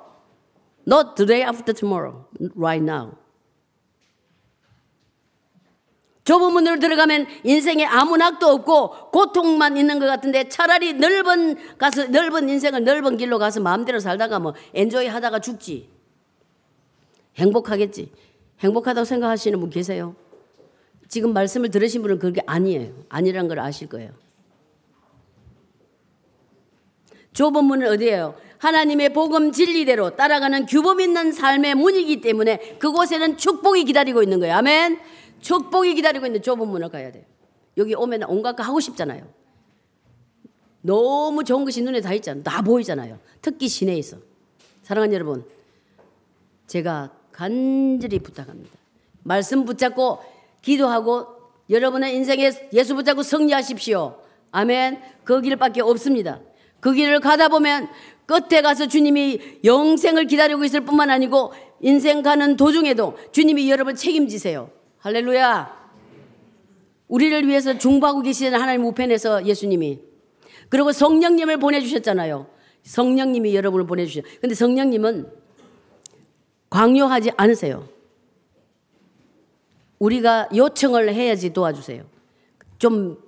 [0.86, 2.24] Not today after tomorrow.
[2.56, 3.12] Right now.
[6.24, 12.48] 좁은 문으로 들어가면 인생에 아무 낙도 없고 고통만 있는 것 같은데 차라리 넓은 가서 넓은
[12.48, 15.88] 인생을 넓은 길로 가서 마음대로 살다가 뭐 엔조이 하다가 죽지.
[17.36, 18.12] 행복하겠지.
[18.60, 20.14] 행복하다고 생각하시는 분 계세요?
[21.08, 22.92] 지금 말씀을 들으신 분은 그게 아니에요.
[23.08, 24.12] 아니란 걸 아실 거예요.
[27.32, 28.34] 좁은 문은 어디예요?
[28.58, 34.54] 하나님의 복음 진리대로 따라가는 규범 있는 삶의 문이기 때문에 그곳에는 축복이 기다리고 있는 거예요.
[34.56, 35.00] 아멘.
[35.40, 37.24] 축복이 기다리고 있는 좁은 문을 가야 돼요.
[37.78, 39.26] 여기 오면 온갖 거 하고 싶잖아요.
[40.82, 42.42] 너무 좋은 것이 눈에 다 있잖아요.
[42.42, 43.18] 다 보이잖아요.
[43.40, 44.18] 특히 시내에 있어.
[44.82, 45.44] 사랑하는 여러분,
[46.66, 48.76] 제가 간절히 부탁합니다.
[49.22, 50.18] 말씀 붙잡고
[50.62, 51.26] 기도하고
[51.70, 54.20] 여러분의 인생에 예수 붙잡고 승리하십시오.
[54.50, 55.00] 아멘.
[55.24, 56.40] 그 길밖에 없습니다.
[56.80, 57.88] 그 길을 가다 보면
[58.26, 64.70] 끝에 가서 주님이 영생을 기다리고 있을 뿐만 아니고 인생 가는 도중에도 주님이 여러분 책임지세요.
[64.98, 65.80] 할렐루야.
[67.08, 70.00] 우리를 위해서 중보하고 계시는 하나님 우편에서 예수님이
[70.68, 72.46] 그리고 성령님을 보내주셨잖아요.
[72.84, 74.24] 성령님이 여러분을 보내주셨.
[74.40, 75.28] 근데 성령님은
[76.70, 77.88] 광요하지 않으세요.
[79.98, 82.04] 우리가 요청을 해야지 도와주세요.
[82.78, 83.18] 좀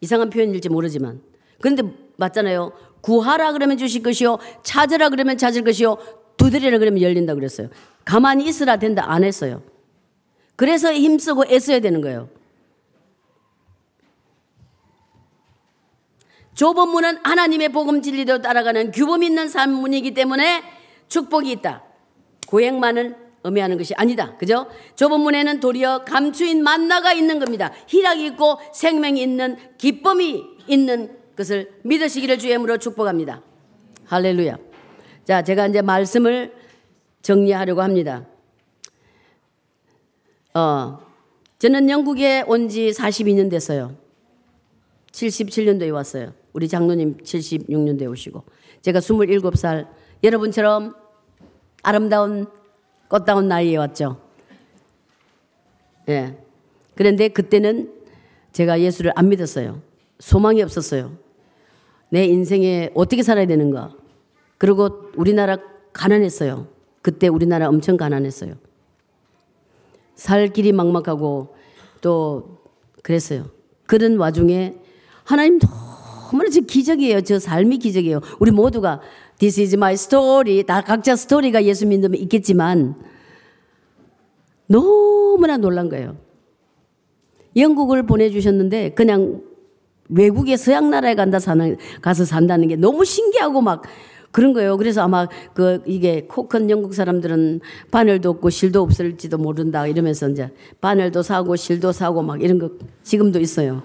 [0.00, 1.20] 이상한 표현일지 모르지만.
[1.60, 2.72] 그런데 맞잖아요.
[3.00, 4.38] 구하라 그러면 주실 것이요.
[4.64, 5.96] 찾으라 그러면 찾을 것이요.
[6.36, 7.68] 두드리라 그러면 열린다 그랬어요.
[8.04, 9.62] 가만히 있으라 된다 안 했어요.
[10.56, 12.28] 그래서 힘쓰고 애써야 되는 거예요.
[16.54, 20.64] 좁은 문은 하나님의 복음 진리대로 따라가는 규범 있는 삶 문이기 때문에
[21.06, 21.84] 축복이 있다.
[22.48, 23.14] 고행만은
[23.44, 24.36] 의미하는 것이 아니다.
[24.38, 24.66] 그죠?
[24.96, 27.72] 좁은 문에는 도리어 감추인 만나가 있는 겁니다.
[27.86, 33.42] 희락이 있고 생명이 있는 기쁨이 있는 것을 믿으시기를 주임으로 축복합니다.
[34.06, 34.58] 할렐루야.
[35.24, 36.52] 자, 제가 이제 말씀을
[37.22, 38.26] 정리하려고 합니다.
[40.54, 40.98] 어,
[41.60, 43.96] 저는 영국에 온 지 42년 됐어요.
[45.12, 46.32] 77년도에 왔어요.
[46.52, 48.42] 우리 장로님 76년도에 오시고.
[48.82, 49.86] 제가 27살,
[50.24, 50.94] 여러분처럼
[51.82, 52.46] 아름다운
[53.08, 54.20] 꽃다운 나이에 왔죠.
[56.08, 56.36] 예.
[56.96, 57.92] 그런데 그때는
[58.52, 59.82] 제가 예수를 안 믿었어요.
[60.18, 61.16] 소망이 없었어요.
[62.10, 63.94] 내 인생에 어떻게 살아야 되는가.
[64.56, 65.58] 그리고 우리나라
[65.92, 66.66] 가난했어요.
[67.02, 68.54] 그때 우리나라 엄청 가난했어요.
[70.14, 71.54] 살 길이 막막하고
[72.00, 72.58] 또
[73.02, 73.50] 그랬어요.
[73.86, 74.76] 그런 와중에
[75.24, 77.20] 하나님 너무나 저 기적이에요.
[77.22, 78.20] 저 삶이 기적이에요.
[78.38, 79.00] 우리 모두가
[79.38, 80.64] This is my story.
[80.64, 82.96] 다 각자 스토리가 예수 믿으면 있겠지만
[84.66, 86.16] 너무나 놀란 거예요.
[87.56, 89.42] 영국을 보내주셨는데 그냥
[90.08, 93.82] 외국에 서양 나라에 간다 사는 가서 산다는 게 너무 신기하고 막
[94.30, 94.76] 그런 거예요.
[94.76, 100.50] 그래서 아마 그 이게 코큰 영국 사람들은 바늘도 없고 실도 없을지도 모른다 이러면서 이제
[100.80, 102.70] 바늘도 사고 실도 사고 막 이런 거
[103.02, 103.82] 지금도 있어요.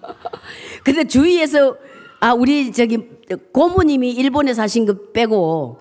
[0.84, 1.76] 근데 주위에서
[2.20, 2.98] 아 우리 저기
[3.52, 5.78] 고모님이 일본에 사신 거 빼고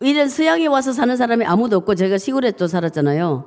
[0.00, 3.46] 이런 서양에 와서 사는 사람이 아무도 없고 제가 시골에 또 살았잖아요.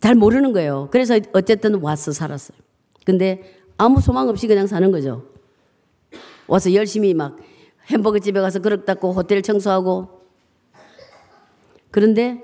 [0.00, 0.88] 잘 모르는 거예요.
[0.90, 2.65] 그래서 어쨌든 와서 살았어요.
[3.06, 3.40] 근데
[3.78, 5.24] 아무 소망 없이 그냥 사는 거죠.
[6.48, 7.38] 와서 열심히 막
[7.86, 10.08] 햄버거 집에 가서 그릇 닦고 호텔 청소하고
[11.92, 12.42] 그런데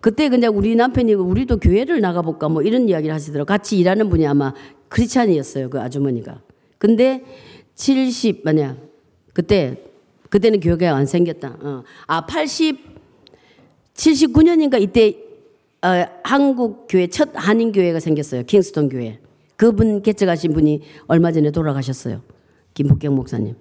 [0.00, 3.46] 그때 그냥 우리 남편이 우리도 교회를 나가볼까 뭐 이런 이야기를 하시더라고요.
[3.46, 4.52] 같이 일하는 분이 아마
[4.88, 5.70] 크리스찬이었어요.
[5.70, 6.42] 그 아주머니가.
[6.76, 7.24] 근데
[7.76, 8.76] 70, 뭐냐.
[9.32, 9.82] 그때,
[10.28, 11.56] 그때는 교회가 안 생겼다.
[11.60, 11.82] 어.
[12.06, 12.78] 아, 80,
[13.94, 15.16] 79년인가 이때
[15.80, 18.42] 어, 한국 교회 첫 한인 교회가 생겼어요.
[18.42, 19.20] 킹스톤 교회.
[19.56, 22.22] 그분 개척하신 분이 얼마 전에 돌아가셨어요.
[22.74, 23.54] 김복경 목사님.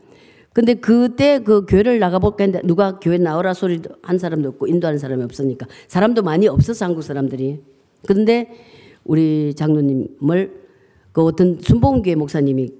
[0.54, 5.24] 근데 그때 그 교회를 나가볼까 했는데 누가 교회 나오라 소리 한 사람도 없고 인도하는 사람이
[5.24, 7.62] 없으니까 사람도 많이 없어서 한국 사람들이.
[8.06, 8.52] 근데
[9.04, 10.64] 우리 장로님을
[11.12, 12.72] 그 어떤 순복음교회 목사님이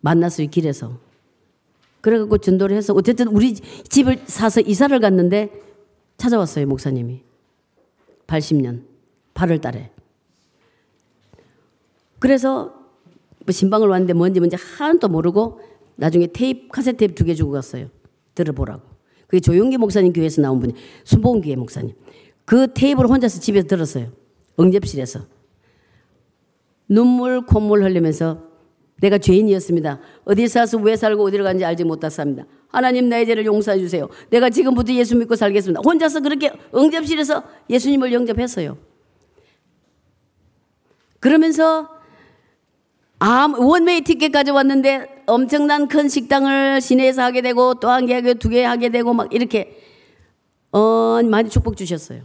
[0.00, 0.98] 만났어요 길에서.
[2.00, 5.50] 그래갖고 전도를 해서 어쨌든 우리 집을 사서 이사를 갔는데
[6.16, 7.22] 찾아왔어요 목사님이.
[8.26, 8.82] 80년
[9.34, 9.90] 8월 달에.
[12.20, 12.72] 그래서
[13.44, 15.60] 뭐 신방을 왔는데 뭔지 뭔지 하나도 모르고
[15.96, 17.88] 나중에 테이프, 카세트 테이프 두 개 주고 갔어요.
[18.34, 18.82] 들어보라고.
[19.26, 21.94] 그게 조용기 목사님 교회에서 나온 분이, 순복교회 목사님.
[22.44, 24.08] 그 테이프를 혼자서 집에서 들었어요.
[24.58, 25.26] 응접실에서.
[26.88, 28.48] 눈물, 콧물 흘리면서
[29.00, 30.00] 내가 죄인이었습니다.
[30.24, 32.44] 어디서 와서 왜 살고 어디로 간지 알지 못했습니다.
[32.68, 34.08] 하나님 나의 죄를 용서해 주세요.
[34.30, 35.80] 내가 지금부터 예수 믿고 살겠습니다.
[35.84, 38.76] 혼자서 그렇게 응접실에서 예수님을 영접했어요.
[41.20, 41.99] 그러면서
[43.22, 48.64] 아, 원웨이 티켓 가져왔는데 엄청난 큰 식당을 시내에서 하게 되고 또 한 개 하게 두개
[48.64, 49.76] 하게 되고 막 이렇게
[50.72, 52.22] 어, 많이 축복 주셨어요.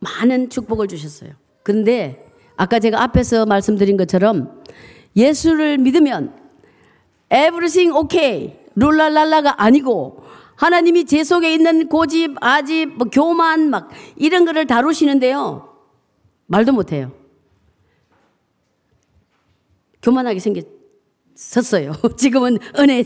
[0.00, 1.30] 많은 축복을 주셨어요.
[1.62, 2.24] 근데
[2.56, 4.62] 아까 제가 앞에서 말씀드린 것처럼
[5.16, 6.34] 예수를 믿으면
[7.32, 10.24] everything okay 룰랄랄라가 아니고
[10.56, 15.67] 하나님이 제 속에 있는 고집, 아집, 뭐 교만 막 이런 거를 다루시는데요.
[16.48, 17.12] 말도 못해요.
[20.02, 21.92] 교만하게 생겼었어요.
[22.16, 23.04] 지금은 은혜,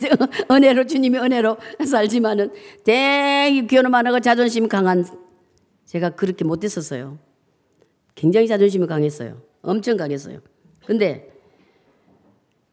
[0.51, 2.53] 은혜로 주님이 은혜로 살지만은
[2.85, 5.05] 되게 교만하고 자존심 강한
[5.85, 7.19] 제가 그렇게 못했었어요.
[8.15, 9.43] 굉장히 자존심이 강했어요.
[9.63, 10.41] 엄청 강했어요.
[10.87, 11.31] 근데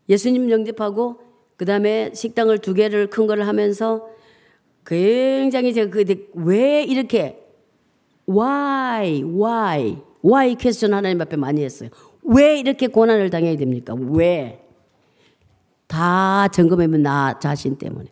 [0.07, 1.19] 예수님 영접하고
[1.57, 4.07] 그 다음에 식당을 두 개를 큰 거를 하면서
[4.85, 7.43] 굉장히 제가 그왜 이렇게
[8.27, 11.89] why why why 퀘스천 하나님 앞에 많이 했어요.
[12.23, 13.95] 왜 이렇게 고난을 당해야 됩니까?
[13.95, 14.65] 왜?
[15.87, 18.09] 다 점검하면 나 자신 때문에.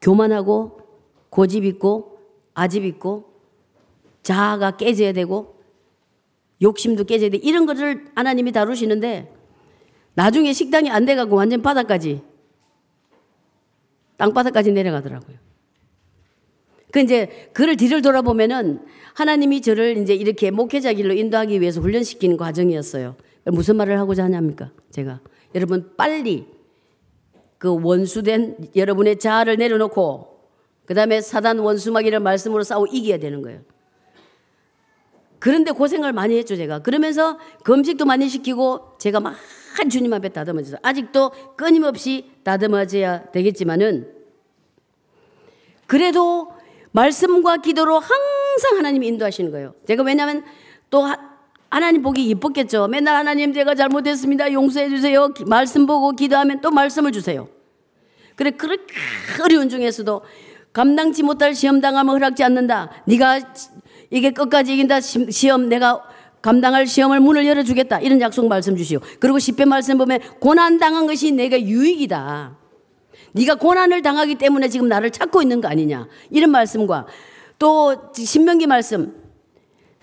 [0.00, 0.80] 교만하고
[1.30, 2.18] 고집 있고
[2.54, 3.32] 아집 있고
[4.22, 5.60] 자아가 깨져야 되고
[6.62, 7.36] 욕심도 깨져야 돼.
[7.36, 9.32] 이런 것을 하나님이 다루시는데
[10.14, 12.22] 나중에 식당이 안 돼가고 완전 바닥까지
[14.16, 15.45] 땅바닥까지 내려가더라고요.
[16.96, 18.80] 그 이제 그를 뒤를 돌아보면은
[19.12, 23.16] 하나님이 저를 이제 이렇게 목회자 길로 인도하기 위해서 훈련시키는 과정이었어요.
[23.44, 25.20] 무슨 말을 하고자 하냐니까 제가
[25.54, 26.46] 여러분 빨리
[27.58, 30.40] 그 원수된 여러분의 자아를 내려놓고
[30.86, 33.60] 그 다음에 사단 원수막이라는 말씀으로 싸워 이겨야 되는 거예요.
[35.38, 36.78] 그런데 고생을 많이 했죠 제가.
[36.78, 39.36] 그러면서 금식도 많이 시키고 제가 막
[39.90, 44.14] 주님 앞에 다듬어져서 아직도 끊임없이 다듬어져야 되겠지만은
[45.86, 46.55] 그래도
[46.96, 49.74] 말씀과 기도로 항상 하나님이 인도하시는 거예요.
[49.86, 50.42] 제가 왜냐하면
[50.88, 51.06] 또
[51.68, 52.88] 하나님 보기 이뻤겠죠.
[52.88, 54.52] 맨날 하나님 제가 잘못했습니다.
[54.52, 55.28] 용서해 주세요.
[55.46, 57.48] 말씀 보고 기도하면 또 말씀을 주세요.
[58.34, 58.94] 그래 그렇게
[59.44, 60.22] 어려운 중에서도
[60.72, 62.90] 감당치 못할 시험 당하면 허락지 않는다.
[63.04, 63.40] 네가
[64.10, 65.00] 이게 끝까지 이긴다.
[65.00, 66.02] 시험 내가
[66.40, 68.00] 감당할 시험을 문을 열어주겠다.
[68.00, 69.00] 이런 약속 말씀 주시오.
[69.20, 72.65] 그리고 10배 말씀 보면 고난 당한 것이 내가 유익이다.
[73.36, 76.08] 네가 고난을 당하기 때문에 지금 나를 찾고 있는 거 아니냐.
[76.30, 77.06] 이런 말씀과
[77.58, 79.14] 또 신명기 말씀.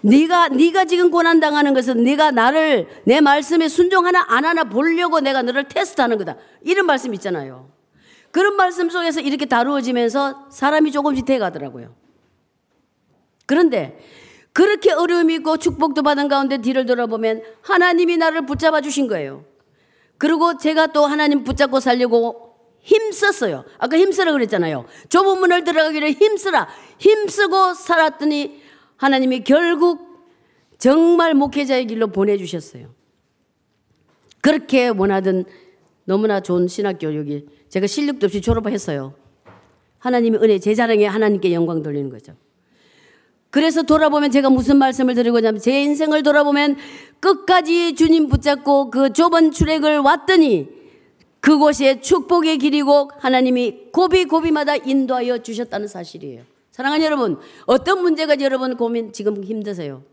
[0.01, 5.41] 네가 네가 지금 고난 당하는 것은 네가 나를 내 말씀에 순종하나 안 하나 보려고 내가
[5.41, 6.35] 너를 테스트하는 거다.
[6.61, 7.71] 이런 말씀 있잖아요.
[8.31, 11.95] 그런 말씀 속에서 이렇게 다루어지면서 사람이 조금씩 돼 가더라고요.
[13.45, 13.99] 그런데
[14.51, 19.45] 그렇게 어려움이 있고 축복도 받은 가운데 뒤를 돌아보면 하나님이 나를 붙잡아 주신 거예요.
[20.19, 22.52] 그리고 제가 또 하나님 붙잡고 살려고
[22.83, 23.65] 힘썼어요.
[23.79, 24.85] 아까 힘쓰라 그랬잖아요.
[25.09, 26.67] 좁은 문을 들어가기를 힘쓰라.
[26.99, 28.61] 힘쓰고 살았더니
[28.97, 30.13] 하나님이 결국
[30.77, 32.93] 정말 목회자의 길로 보내주셨어요.
[34.41, 35.45] 그렇게 원하던
[36.05, 39.15] 너무나 좋은 신학교육이 제가 실력도 없이 졸업했어요.
[39.99, 42.33] 하나님의 은혜, 제 자랑에 하나님께 영광 돌리는 거죠.
[43.49, 46.75] 그래서 돌아보면 제가 무슨 말씀을 드리고자 면제 인생을 돌아보면
[47.21, 50.82] 끝까지 주님 붙잡고 그 좁은 출애을 왔더니
[51.43, 56.43] 그곳에 축복의 길이고 하나님이 고비고비마다 인도하여 주셨다는 사실이에요.
[56.71, 60.03] 사랑하는 여러분, 어떤 문제가 여러분 고민 지금 힘드세요?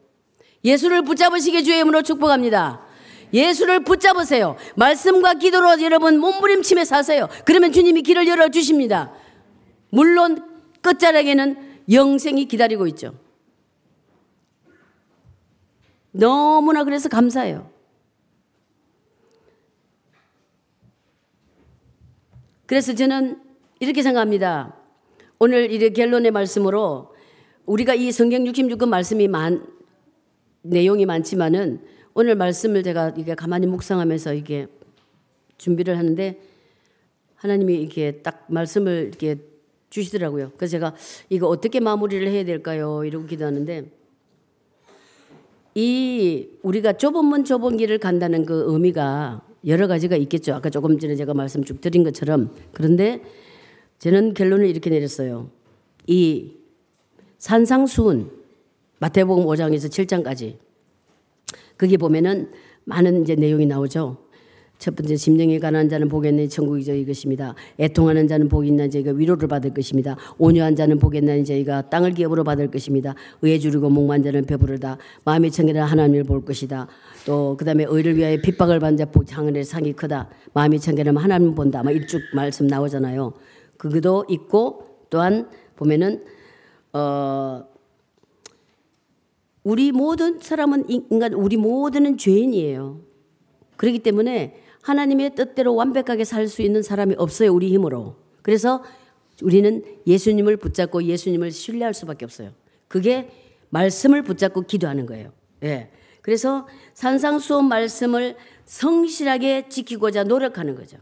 [0.65, 2.85] 예수를 붙잡으시게 주의 이름으로 축복합니다.
[3.33, 4.57] 예수를 붙잡으세요.
[4.75, 7.29] 말씀과 기도로 여러분 몸부림치며 사세요.
[7.45, 9.13] 그러면 주님이 길을 열어 주십니다.
[9.91, 10.45] 물론
[10.83, 13.15] 끝자락에는 영생이 기다리고 있죠.
[16.11, 17.70] 너무나 그래서 감사해요.
[22.71, 23.37] 그래서 저는
[23.81, 24.77] 이렇게 생각합니다.
[25.41, 27.13] 오늘 이 결론의 말씀으로
[27.67, 29.67] 우리가 이 성경 66권 말씀이 많,
[30.63, 31.81] 내용이 많지만은
[32.15, 34.69] 오늘 말씀을 제가 이게 가만히 묵상하면서 이게
[35.59, 36.41] 준비를 하는데
[37.35, 39.39] 하나님이 이렇게 딱 말씀을 이렇게
[39.89, 40.53] 주시더라고요.
[40.57, 40.95] 그래서 제가
[41.29, 43.03] 이거 어떻게 마무리를 해야 될까요?
[43.05, 43.91] 이러고 기도하는데
[45.75, 50.55] 이 우리가 좁은 문 좁은 길을 간다는 그 의미가 여러 가지가 있겠죠.
[50.55, 52.51] 아까 조금 전에 제가 말씀 쭉 드린 것처럼.
[52.73, 53.21] 그런데
[53.99, 55.51] 저는 결론을 이렇게 내렸어요.
[56.07, 56.53] 이
[57.39, 58.31] 산상수훈
[58.99, 60.57] 마태복음 5장에서 7장까지
[61.79, 62.51] 거기 보면은
[62.85, 64.19] 많은 이제 내용이 나오죠.
[64.81, 67.55] 첫 번째 심령이 가난한 자는 복이 있는 천국이 저희 것입니다.
[67.79, 70.17] 애통하는 자는 복이 있는 저희가 위로를 받을 것입니다.
[70.39, 73.15] 온유한 자는 복이 있는 저희가 땅을 기업으로 받을 것입니다.
[73.43, 74.97] 의에 주르고 목만 자는 배부르다.
[75.27, 76.89] 마음이 청결한 하나님을 볼 것이다.
[77.27, 80.29] 또 그다음에 의를 위하여 핍박을 받는 자 하늘의 상이 크다.
[80.53, 81.83] 마음이 청결하면 하나님 본다.
[81.83, 83.35] 막 일쭉 말씀 나오잖아요.
[83.77, 86.25] 그것도 있고 또한 보면은
[86.93, 87.65] 어
[89.63, 93.01] 우리 모든 사람은 인간 우리 모두는 죄인이에요.
[93.77, 97.53] 그렇기 때문에 하나님의 뜻대로 완벽하게 살 수 있는 사람이 없어요.
[97.53, 98.17] 우리 힘으로.
[98.43, 98.83] 그래서
[99.43, 102.51] 우리는 예수님을 붙잡고 예수님을 신뢰할 수밖에 없어요.
[102.89, 103.31] 그게
[103.69, 105.33] 말씀을 붙잡고 기도하는 거예요.
[105.63, 105.91] 예.
[106.23, 110.99] 그래서 산상수업 말씀을 성실하게 지키고자 노력하는 거죠.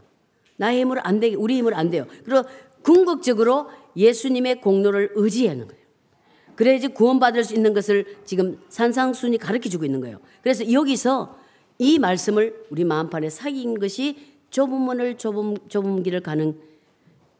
[0.57, 2.05] 나의 힘으로 안 되게, 우리 힘으로 안 돼요.
[2.25, 2.43] 그리고
[2.81, 5.79] 궁극적으로 예수님의 공로를 의지하는 거예요.
[6.55, 10.19] 그래야지 구원받을 수 있는 것을 지금 산상순이 가르쳐 주고 있는 거예요.
[10.41, 11.37] 그래서 여기서
[11.77, 14.17] 이 말씀을 우리 마음판에 사귄 것이
[14.49, 16.59] 좁은 문을 좁은, 좁은 길을 가는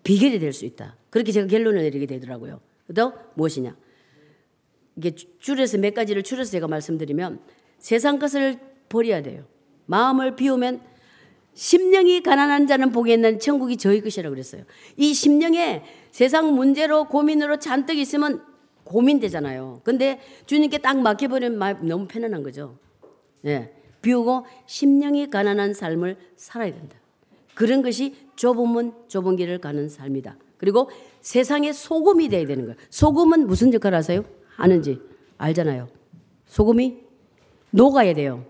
[0.04, 0.96] 비결이 될 수 있다.
[1.10, 2.62] 그렇게 제가 결론을 내리게 되더라고요.
[2.96, 3.76] 또 무엇이냐?
[4.96, 7.40] 이게 줄여서 몇 가지를 줄여서 제가 말씀드리면
[7.80, 8.60] 세상 것을
[8.90, 9.44] 버려야 돼요.
[9.86, 10.82] 마음을 비우면
[11.54, 14.64] 심령이 가난한 자는 복이 있는 천국이 저희 것이라고 그랬어요.
[14.96, 18.44] 이 심령에 세상 문제로 고민으로 잔뜩 있으면
[18.84, 19.82] 고민되잖아요.
[19.84, 22.78] 근데 주님께 딱 맡겨버리면 너무 편안한 거죠.
[23.46, 23.74] 예.
[24.02, 26.96] 비우고 심령이 가난한 삶을 살아야 된다.
[27.56, 30.38] 그런 것이 좁은 문, 좁은 길을 가는 삶이다.
[30.58, 30.90] 그리고
[31.22, 32.78] 세상의 소금이 돼야 되는 거예요.
[32.90, 34.24] 소금은 무슨 역할을 하세요?
[34.56, 35.00] 하는지
[35.38, 35.90] 알잖아요.
[36.46, 37.09] 소금이
[37.72, 38.46] 녹아야 돼요.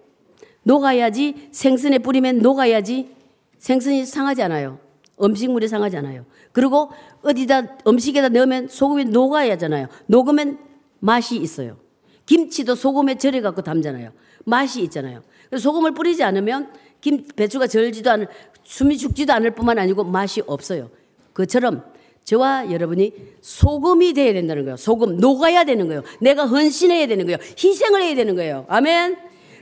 [0.64, 3.16] 녹아야지 생선에 뿌리면 녹아야지
[3.58, 4.80] 생선이 상하지 않아요.
[5.22, 6.26] 음식물이 상하지 않아요.
[6.52, 6.92] 그리고
[7.22, 9.88] 어디다 음식에다 넣으면 소금이 녹아야 하잖아요.
[10.08, 10.60] 녹으면
[11.00, 11.78] 맛이 있어요.
[12.26, 14.12] 김치도 소금에 절여 갖고 담잖아요.
[14.46, 15.22] 맛이 있잖아요.
[15.58, 18.28] 소금을 뿌리지 않으면 김 배추가 절지도 않을
[18.64, 20.90] 숨이 죽지도 않을 뿐만 아니고 맛이 없어요.
[21.34, 21.84] 그처럼
[22.24, 24.78] 저와 여러분이 소금이 돼야 된다는 거예요.
[24.78, 26.04] 소금 녹아야 되는 거예요.
[26.20, 27.38] 내가 헌신해야 되는 거예요.
[27.58, 28.66] 희생을 해야 되는 거예요.
[28.70, 29.18] 아멘.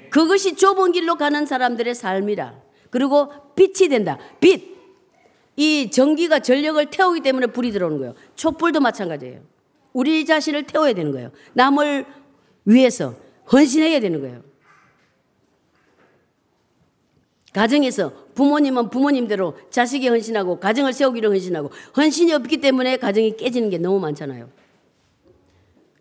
[0.09, 2.55] 그것이 좁은 길로 가는 사람들의 삶이라.
[2.89, 4.17] 그리고 빛이 된다.
[4.39, 4.75] 빛.
[5.55, 8.13] 이 전기가 전력을 태우기 때문에 불이 들어오는 거예요.
[8.35, 9.41] 촛불도 마찬가지예요.
[9.93, 11.31] 우리 자신을 태워야 되는 거예요.
[11.53, 12.05] 남을
[12.65, 13.15] 위해서
[13.51, 14.41] 헌신해야 되는 거예요.
[17.57, 23.99] 가정에서 부모님은 부모님대로 자식이 헌신하고 가정을 세우기로 헌신하고 헌신이 없기 때문에 가정이 깨지는 게 너무
[23.99, 24.47] 많잖아요.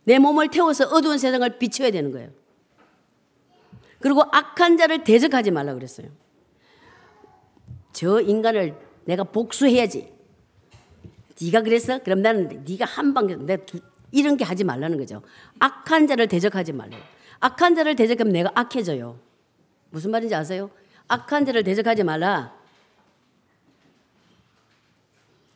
[0.05, 2.29] 내 몸을 태워서 어두운 세상을 비춰야 되는 거예요.
[4.01, 6.09] 그리고 악한 자를 대적하지 말라 그랬어요.
[7.95, 8.75] 저 인간을
[9.07, 10.13] 내가 복수해야지.
[11.41, 12.03] 네가 그랬어?
[12.03, 13.65] 그럼 나는 네가 한방 내가
[14.13, 15.23] 이런 게 하지 말라는 거죠.
[15.59, 16.99] 악한 자를 대적하지 말라.
[17.41, 19.19] 악한 자를 대적하면 내가 악해져요.
[19.89, 20.71] 무슨 말인지 아세요?
[21.09, 22.55] 악한 자를 대적하지 말라.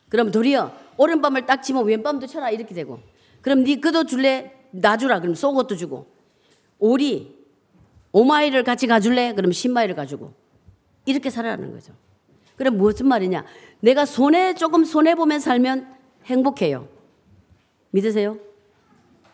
[0.09, 2.99] 그럼 도리어 오른밤을 딱 치면 왼밤도 쳐라 이렇게 되고
[3.41, 4.53] 그럼 네 그도 줄래?
[4.71, 5.19] 나 주라.
[5.19, 6.07] 그럼 속옷도 주고
[6.79, 7.37] 오리
[8.11, 9.33] 5마일을 같이 가줄래?
[9.33, 10.33] 그럼 10마일을 가지고
[11.05, 11.93] 이렇게 살아가는 거죠.
[12.57, 13.45] 그럼 무슨 말이냐?
[13.79, 15.95] 내가 손해 조금 손해 보면 살면
[16.25, 16.87] 행복해요.
[17.91, 18.37] 믿으세요?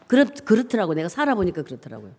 [0.08, 0.94] 그렇, 그렇더라고.
[0.94, 2.14] 내가 살아보니까 그렇더라고요.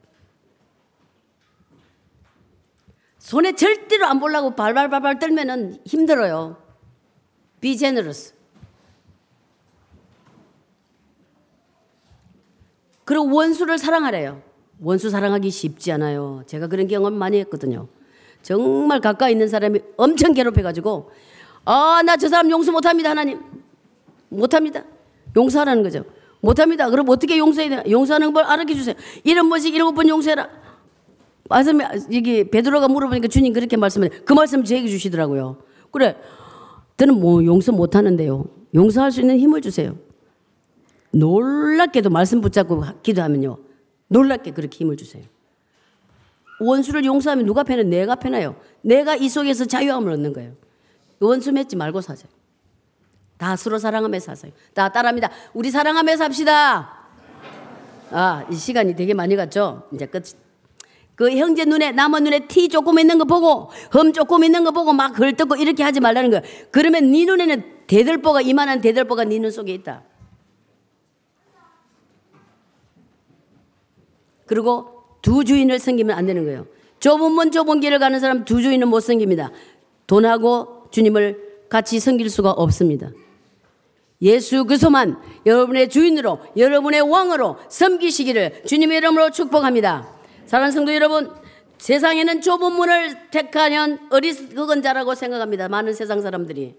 [3.28, 6.56] 손에 절대로 안 보려고 발발발발 떨면은 힘들어요.
[7.60, 8.32] Be generous.
[13.04, 14.40] 그리고 원수를 사랑하래요.
[14.80, 16.42] 원수 사랑하기 쉽지 않아요.
[16.46, 17.88] 제가 그런 경험 많이 했거든요.
[18.40, 21.10] 정말 가까이 있는 사람이 엄청 괴롭혀가지고,
[21.66, 23.42] 아, 나 저 사람 용서 못합니다, 하나님.
[24.30, 24.84] 못합니다.
[25.36, 26.02] 용서하라는 거죠.
[26.40, 26.88] 못합니다.
[26.88, 27.82] 그럼 어떻게 용서해야 되나?
[27.90, 28.94] 용서하는 걸 알아게 주세요.
[29.22, 30.48] 이런 번씩 일곱 번 용서해라.
[31.48, 31.78] 말씀
[32.10, 35.58] 이게 베드로가 물어보니까 주님 그렇게 말씀해 그 말씀 제게 주시더라고요.
[35.90, 36.16] 그래,
[36.96, 38.44] 저는 뭐 용서 못 하는데요.
[38.74, 39.96] 용서할 수 있는 힘을 주세요.
[41.12, 43.58] 놀랍게도 말씀 붙잡고 기도하면요,
[44.08, 45.24] 놀랍게 그렇게 힘을 주세요.
[46.60, 47.82] 원수를 용서하면 누가 편해?
[47.84, 48.56] 내가 편해요.
[48.82, 50.52] 내가 이 속에서 자유함을 얻는 거예요.
[51.20, 52.30] 원수 맺지 말고 사세요.
[53.38, 54.52] 다 서로 사랑하며 사세요.
[54.74, 55.30] 다 따라합니다.
[55.54, 56.98] 우리 사랑하며 삽시다.
[58.10, 59.88] 아, 이 시간이 되게 많이 갔죠?
[59.92, 60.24] 이제 끝.
[61.18, 64.92] 그 형제 눈에 남은 눈에 티 조금 있는 거 보고 흠 조금 있는 거 보고
[64.92, 66.42] 막 헐뜯고 이렇게 하지 말라는 거야.
[66.70, 70.04] 그러면 네 눈에는 대들보가 이만한 대들보가 네 눈 속에 있다.
[74.46, 76.68] 그리고 두 주인을 섬기면 안 되는 거예요.
[77.00, 79.50] 좁은 문 좁은 길을 가는 사람 두 주인은 못 섬깁니다.
[80.06, 83.10] 돈하고 주님을 같이 섬길 수가 없습니다.
[84.22, 90.17] 예수 그소만 여러분의 주인으로 여러분의 왕으로 섬기시기를 주님의 이름으로 축복합니다.
[90.48, 91.30] 사랑하는 성도 여러분,
[91.76, 95.68] 세상에는 좁은 문을 택하는 어리석은 자라고 생각합니다.
[95.68, 96.74] 많은 세상 사람들이.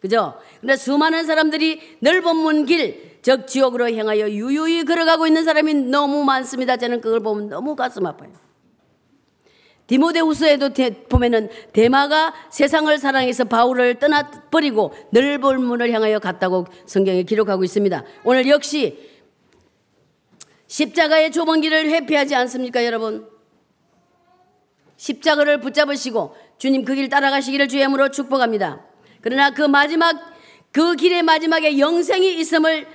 [0.00, 0.38] 그죠?
[0.62, 6.78] 근데 수많은 사람들이 넓은 문 길, 즉 지옥으로 향하여 유유히 걸어가고 있는 사람이 너무 많습니다.
[6.78, 8.30] 저는 그걸 보면 너무 가슴 아파요.
[9.86, 10.70] 디모데후서에도
[11.10, 18.02] 보면은 대마가 세상을 사랑해서 바울을 떠나 버리고 넓은 문을 향하여 갔다고 성경에 기록하고 있습니다.
[18.24, 19.09] 오늘 역시
[20.70, 23.28] 십자가의 좁은 길을 회피하지 않습니까, 여러분?
[24.96, 28.86] 십자가를 붙잡으시고 주님 그 길 따라가시기를 주의으로 축복합니다.
[29.20, 30.16] 그러나 그 마지막
[30.70, 32.86] 그 길의 마지막에 영생이 있음을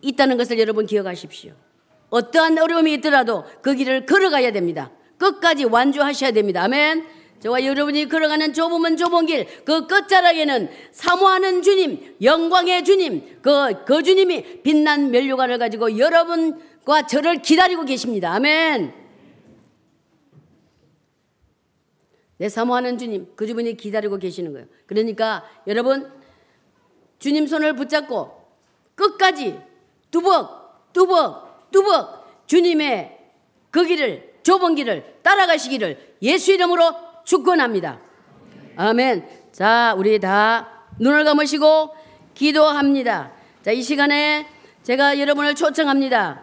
[0.00, 1.52] 있다는 것을 여러분 기억하십시오.
[2.08, 4.90] 어떠한 어려움이 있더라도 그 길을 걸어가야 됩니다.
[5.18, 6.62] 끝까지 완주하셔야 됩니다.
[6.62, 7.04] 아멘.
[7.42, 14.62] 저와 여러분이 걸어가는 좁으면 좁은 길, 그 끝자락에는 사모하는 주님, 영광의 주님, 그, 그 주님이
[14.62, 18.32] 빛난 면류관을 가지고 여러분과 저를 기다리고 계십니다.
[18.32, 18.94] 아멘.
[22.38, 24.68] 내 사모하는 주님, 그 주분이 기다리고 계시는 거예요.
[24.86, 26.12] 그러니까 여러분,
[27.18, 28.40] 주님 손을 붙잡고
[28.94, 29.58] 끝까지
[30.12, 33.18] 뚜벅, 뚜벅, 뚜벅 주님의
[33.70, 37.98] 그 길을 좁은 길을 따라가시기를 예수 이름으로 축원합니다.
[38.76, 39.26] 아멘.
[39.52, 40.68] 자, 우리 다
[40.98, 41.94] 눈을 감으시고
[42.34, 43.32] 기도합니다.
[43.62, 44.46] 자, 이 시간에
[44.82, 46.42] 제가 여러분을 초청합니다.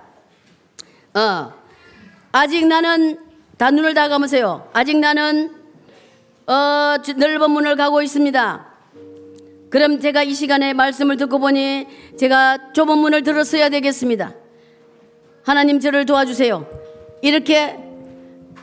[1.14, 1.54] 어,
[2.32, 3.20] 아직 나는
[3.58, 4.70] 다 눈을 다 감으세요.
[4.74, 5.56] 아직 나는
[6.48, 8.68] 어, 넓은 문을 가고 있습니다.
[9.70, 11.86] 그럼 제가 이 시간에 말씀을 듣고 보니
[12.18, 14.34] 제가 좁은 문을 들었어야 되겠습니다.
[15.44, 16.66] 하나님 저를 도와주세요.
[17.22, 17.78] 이렇게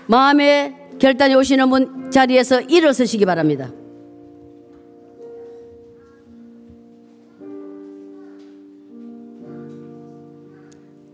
[0.06, 3.70] 마음의 결단이 오시는 분 자리에서 일어서시기 바랍니다.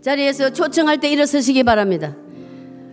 [0.01, 2.15] 자리에서 초청할 때 일어서시기 바랍니다.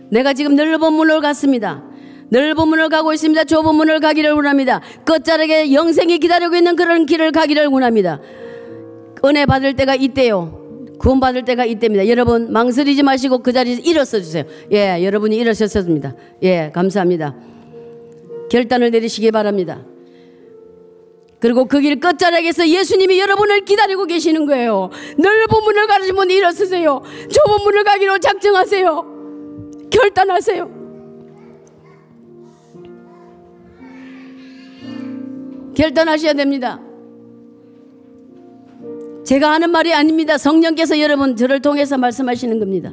[0.09, 1.83] 내가 지금 넓은 문을 갔습니다.
[2.29, 3.43] 넓은 문을 가고 있습니다.
[3.43, 4.81] 좁은 문을 가기를 원합니다.
[5.03, 8.21] 끝자락에 영생이 기다리고 있는 그런 길을 가기를 원합니다.
[9.25, 10.60] 은혜 받을 때가 있대요.
[11.01, 12.07] 구원받을 때가 이때입니다.
[12.07, 14.43] 여러분 망설이지 마시고 그 자리에서 일어서 주세요.
[14.71, 16.15] 예, 여러분이 일어섰습니다.
[16.43, 17.35] 예, 감사합니다.
[18.51, 19.83] 결단을 내리시기 바랍니다.
[21.39, 24.91] 그리고 그 길 끝자락에서 예수님이 여러분을 기다리고 계시는 거예요.
[25.17, 27.01] 넓은 문을 가르신 분 일어서세요.
[27.31, 29.05] 좁은 문을 가기로 작정하세요.
[29.89, 30.81] 결단하세요.
[35.75, 36.79] 결단하셔야 됩니다.
[39.23, 40.37] 제가 하는 말이 아닙니다.
[40.37, 42.91] 성령께서 여러분 저를 통해서 말씀하시는 겁니다.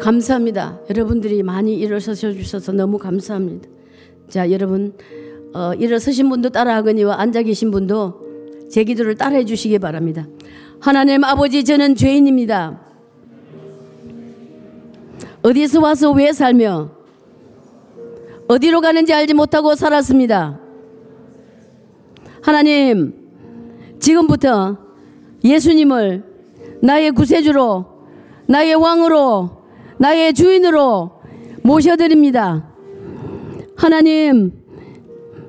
[0.00, 0.80] 감사합니다.
[0.88, 3.68] 여러분들이 많이 일어서 주셔서 너무 감사합니다.
[4.28, 4.94] 자, 여러분,
[5.54, 8.20] 어, 일어서신 분도 따라하거니와 앉아 계신 분도
[8.70, 10.26] 제 기도를 따라해 주시기 바랍니다.
[10.80, 12.80] 하나님 아버지, 저는 죄인입니다.
[15.42, 16.97] 어디서 와서 왜 살며
[18.48, 20.58] 어디로 가는지 알지 못하고 살았습니다.
[22.40, 23.14] 하나님,
[24.00, 24.78] 지금부터
[25.44, 26.24] 예수님을
[26.82, 27.84] 나의 구세주로,
[28.46, 29.50] 나의 왕으로,
[29.98, 31.20] 나의 주인으로
[31.62, 32.70] 모셔드립니다.
[33.76, 34.52] 하나님,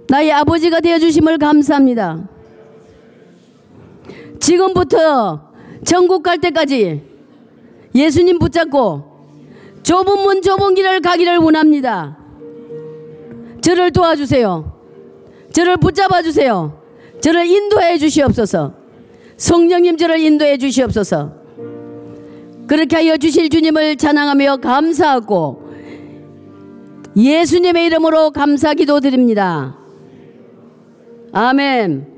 [0.10, 2.28] 나의 아버지가 되어주심을 감사합니다.
[4.40, 5.52] 지금부터
[5.86, 7.02] 전국 갈 때까지
[7.96, 9.04] 예수님 붙잡고
[9.84, 12.19] 좁은 문 좁은 길을 가기를 원합니다.
[13.70, 14.74] 저를 도와주세요.
[15.54, 16.82] 저를 붙잡아 주세요.
[17.22, 18.74] 저를 인도해 주시옵소서.
[19.38, 21.36] 성령님 저를 인도해 주시옵소서.
[22.66, 25.70] 그렇게 하여 주실 주님을 찬양하며 감사하고
[27.16, 29.78] 예수님의 이름으로 감사 기도 드립니다.
[31.32, 32.09] 아멘.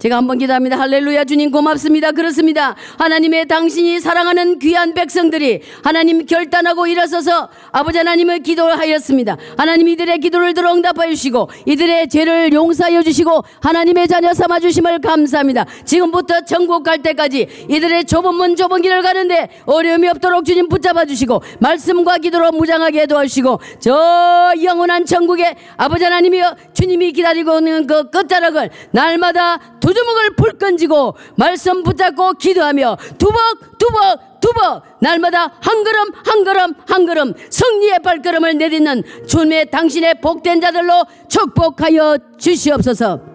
[0.00, 0.78] 제가 한번 기도합니다.
[0.78, 2.12] 할렐루야 주님 고맙습니다.
[2.12, 2.74] 그렇습니다.
[2.96, 9.36] 하나님의 당신이 사랑하는 귀한 백성들이 하나님 결단하고 일어서서 아버지 하나님을 기도하였습니다.
[9.58, 15.66] 하나님 이들의 기도를 들어 응답하여 주시고 이들의 죄를 용서하여 주시고 하나님의 자녀 삼아 주심을 감사합니다.
[15.84, 21.42] 지금부터 천국 갈 때까지 이들의 좁은 문 좁은 길을 가는데 어려움이 없도록 주님 붙잡아 주시고
[21.58, 29.58] 말씀과 기도로 무장하게 도와주시고 저 영원한 천국에 아버지 하나님이여 주님이 기다리고 있는 그 끝자락을 날마다
[29.80, 36.74] 두두 주먹을 불 건지고 말씀 붙잡고 기도하며 두벅 두벅 두벅 날마다 한 걸음 한 걸음
[36.86, 43.29] 한 걸음 승리의 발걸음을 내딛는 주님의 당신의 복된 자들로 축복하여 주시옵소서.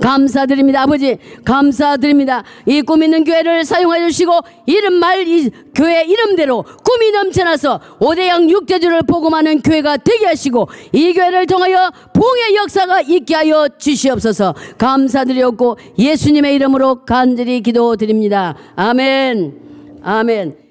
[0.00, 0.82] 감사드립니다.
[0.82, 2.44] 아버지, 감사드립니다.
[2.66, 4.32] 이 꿈 있는 교회를 사용해 주시고
[4.66, 11.46] 이름 말 이 교회 이름대로 꿈이 넘쳐나서 오대양 육대주를 복음하는 교회가 되게 하시고 이 교회를
[11.46, 18.56] 통하여 봉의 역사가 있게 하여 주시옵소서 감사드리옵고 예수님의 이름으로 간절히 기도드립니다.
[18.76, 19.54] 아멘.
[20.02, 20.61] 아멘.